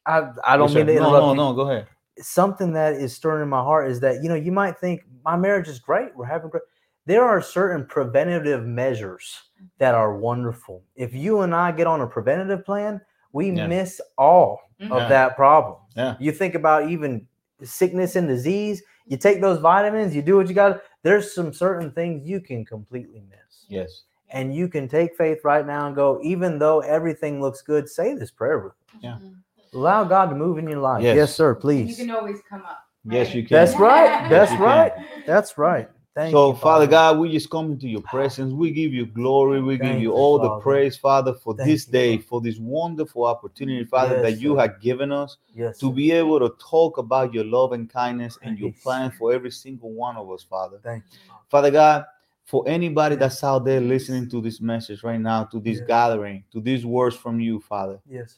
[0.07, 0.95] I I don't Yes, mean sir.
[0.95, 1.87] to no no no go ahead
[2.21, 5.37] something that is stirring in my heart is that you know you might think my
[5.37, 6.63] marriage is great we're having great
[7.07, 9.39] there are certain preventative measures
[9.79, 13.01] that are wonderful if you and i get on a preventative plan
[13.33, 13.67] we Yeah.
[13.69, 15.09] miss all of Yeah.
[15.09, 16.17] that problem Yeah.
[16.19, 17.27] you think about even
[17.63, 21.93] sickness and disease you take those vitamins you do what you got there's some certain
[21.93, 26.19] things you can completely miss yes and you can take faith right now and go
[26.23, 29.01] even though everything looks good say this prayer with me.
[29.03, 29.15] Yeah.
[29.17, 29.77] Mm-hmm.
[29.79, 31.17] allow god to move in your life Yes.
[31.17, 32.85] yes, sir please You can always come up.
[33.05, 34.29] yes you can that's right.
[34.29, 34.67] That's you can.
[34.67, 34.93] right.
[35.27, 35.89] That's right.
[36.15, 36.37] Thank you.
[36.37, 38.53] so, you, Father God, we just come into your presence.
[38.53, 39.63] We give you glory.
[39.63, 42.27] We give Thank you you, all the praise, Father, for Thank this you, day, Father.
[42.29, 44.61] for this wonderful opportunity, Father, Yes, that you sir.
[44.63, 45.79] have given us Yes.
[45.79, 45.93] to sir.
[45.93, 48.83] be able to talk about your love and kindness and your Praise.
[48.83, 50.81] plan for every single one of us, Father.
[50.83, 51.19] Thank you.
[51.29, 51.41] Father.
[51.51, 52.05] Father God,
[52.49, 53.21] for anybody Yes.
[53.21, 55.87] that's out there listening to this message right now, to this Yes.
[55.87, 58.37] gathering, to these words from you, Father, Yes.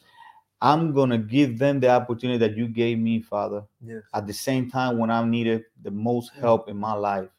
[0.60, 4.02] I'm going to give them the opportunity that you gave me, Father Yes.
[4.12, 7.30] at the same time when I needed the most help in my life.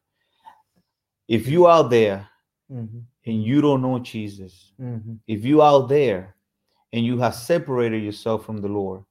[1.27, 2.27] If you out there
[2.71, 2.99] Mm-hmm.
[3.25, 5.15] and you don't know Jesus, Mm-hmm.
[5.27, 6.35] if you out there
[6.93, 9.03] and you have separated yourself from the Lord,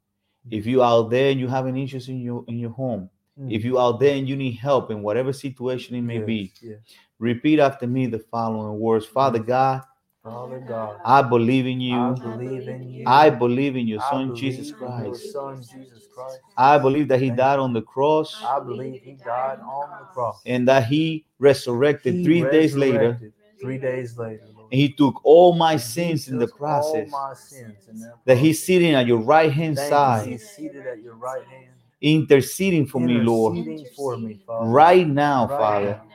[0.50, 3.10] if you out there and you have an issues in your in your home,
[3.48, 6.78] if you out there and you need help in whatever situation it may be, Yes.
[7.20, 9.06] Repeat after me the following words.
[9.06, 9.46] Father mm.
[9.46, 9.82] God,
[10.24, 11.96] Father God, I believe in you.
[11.96, 12.20] I you.
[12.22, 13.04] believe in you.
[13.06, 15.32] I believe in your I son Jesus in Your Christ.
[15.32, 16.40] son Jesus Christ.
[16.56, 20.42] I believe that he died on the cross I believe He died on the cross.
[20.46, 23.20] and that he resurrected He three days later
[23.60, 24.72] Three days later, Lord.
[24.72, 27.12] and he took all my He sins in the process.
[27.12, 30.48] All my sins in that That he's sitting at your right hand Thank side, He's
[30.50, 31.74] seated at your right hand.
[32.00, 33.56] interceding for me, Lord.
[33.58, 34.70] Interceding for me, Father.
[34.70, 35.86] Right now, Right Father.
[35.90, 36.09] now.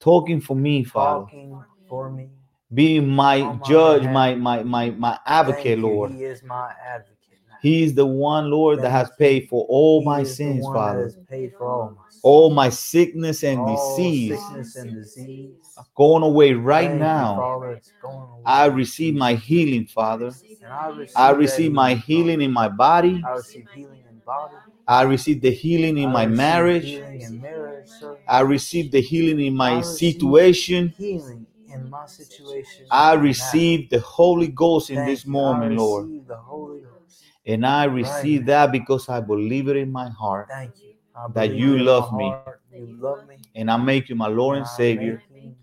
[0.00, 1.24] Talking for me, Father.
[1.24, 2.28] Talking for me.
[2.72, 5.86] Being my oh, my judge, my my my my advocate, you.
[5.86, 6.12] Lord.
[6.12, 7.40] He is my advocate.
[7.48, 7.54] now.
[7.62, 10.66] He is the one, Lord, that has paid for all He my is the sins,
[10.66, 11.02] Father.
[11.04, 12.20] has paid for all my sins.
[12.22, 15.78] All my sickness and All disease sickness and disease.
[15.96, 17.36] going away right Thank you, now.
[17.36, 17.72] Father.
[17.72, 18.42] It's going away.
[18.44, 20.30] I receive my healing, Father.
[20.70, 23.22] I receive, I receive my healing in my body.
[23.26, 24.54] I receive healing in body.
[24.88, 26.84] I receive the healing in I my marriage.
[26.84, 27.90] Healing in marriage.
[28.26, 30.94] I receive the healing in my receive situation.
[30.96, 32.86] Healing in my situation.
[32.90, 33.20] I now.
[33.20, 36.06] receive the Holy Ghost in Thank this moment, Lord.
[36.06, 37.22] receive the Holy Ghost.
[37.46, 38.46] And I receive now.
[38.46, 40.48] that because I believe it in my heart.
[40.50, 40.94] Thank you.
[41.34, 42.34] That you love me.
[42.74, 43.36] You love me.
[43.54, 45.22] And I make you my Lord and And Savior.
[45.34, 45.54] you,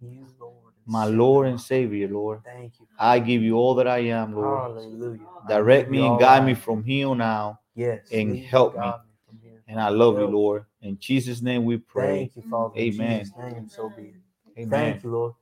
[0.00, 2.40] you Lord My Lord and Savior, Lord.
[2.44, 2.86] Thank you.
[2.98, 4.62] I give you all that I am, Lord.
[4.62, 5.20] Hallelujah.
[5.48, 7.58] Direct me and guide I me from here on out.
[7.76, 8.10] Yes.
[8.10, 8.80] and help me.
[9.28, 9.62] from here.
[9.68, 10.64] And I love you, Lord.
[10.82, 12.30] In Jesus' name we pray.
[12.34, 12.74] Thank you, Father.
[12.78, 13.30] Amen.
[13.38, 14.14] Name, so be it.
[14.58, 14.70] Amen.
[14.70, 15.32] Thank you, Lord.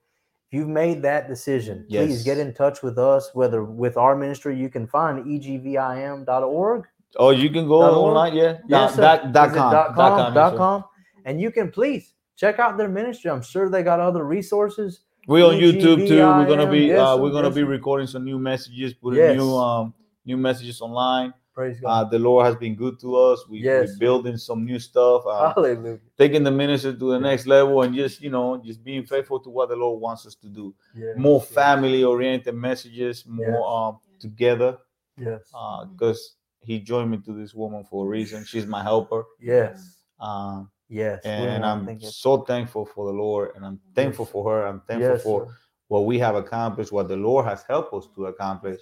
[0.48, 2.06] If you've made that decision, Yes.
[2.06, 6.86] please get in touch with us, whether with our ministry, you can find egvim.org.
[7.16, 8.58] Oh, you can go Dot online, yeah.
[8.66, 9.72] Yes, Dot, dot, dot com.
[9.72, 10.84] dot Dot com, com, dot com.
[11.24, 13.30] And you can please check out their ministry.
[13.30, 15.00] I'm sure they got other resources.
[15.26, 16.18] We're on YouTube too.
[16.18, 19.36] We're gonna be Yes, uh, we're gonna Yes, be recording some new messages, putting Yes.
[19.36, 19.94] new um
[20.26, 21.32] new messages online.
[21.54, 22.10] Praise Uh, God.
[22.10, 23.46] the Lord has been good to us.
[23.48, 26.00] We, Yes, we're building some new stuff, uh, Hallelujah.
[26.18, 29.50] taking the ministry to the next level, and just you know, just being faithful to
[29.50, 30.74] what the Lord wants us to do.
[30.96, 33.64] Yes, More family oriented messages, more Yes.
[33.66, 34.78] um together.
[35.16, 35.52] Yes.
[35.92, 38.42] Because He joined me to this woman for a reason.
[38.44, 39.24] She's my helper.
[39.38, 39.98] Yes.
[40.18, 41.20] Um, Yes.
[41.24, 44.66] and I'm so thankful for the Lord, and I'm thankful for her.
[44.66, 45.54] I'm thankful for sir.
[45.88, 48.80] what we have accomplished, what the Lord has helped us to accomplish,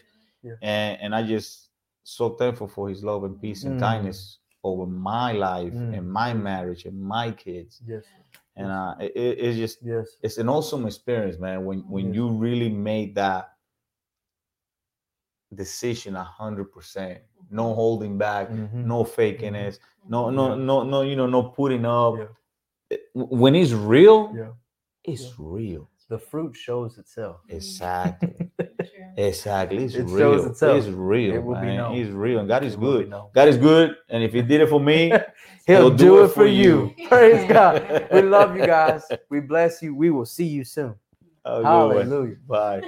[0.62, 1.68] and and I just
[2.04, 3.80] so thankful for His love and peace and Mm.
[3.80, 5.96] kindness over my life Mm.
[5.98, 8.04] and my marriage and my kids, Yes.
[8.56, 10.16] and uh, it, it- it's just Yes.
[10.22, 11.64] it's an awesome experience, man.
[11.64, 12.14] When when Yes.
[12.16, 13.48] you really made that
[15.54, 18.84] decision a hundred percent, no holding back, Mhm.
[18.86, 19.78] no faking Mhm.
[20.08, 20.54] no no Yeah.
[20.64, 22.14] no no you know no putting up.
[22.18, 22.96] Yeah.
[23.14, 24.52] When it's real, Yeah.
[25.04, 25.88] it's real.
[26.08, 27.40] The fruit shows itself.
[27.48, 28.51] Exactly.
[29.16, 29.84] Exactly.
[29.84, 30.46] It's It real.
[30.46, 30.78] itself.
[30.78, 31.34] It's real.
[31.34, 31.76] It will be man.
[31.78, 31.94] known.
[31.96, 32.38] He's real.
[32.40, 33.10] And God is It good.
[33.34, 33.96] God is good.
[34.08, 35.10] And if he did it for me,
[35.66, 36.94] He'll, He'll do, it for you.
[37.08, 38.08] Praise God.
[38.10, 39.04] We we love you guys.
[39.30, 39.94] We bless you.
[39.94, 40.94] We will see you soon.
[41.44, 42.36] Hallelujah.
[42.46, 42.82] Bye.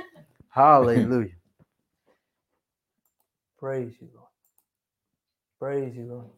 [0.49, 1.31] Hallelujah.
[3.59, 4.29] Praise you, Lord.
[5.59, 6.31] Praise you, Lord.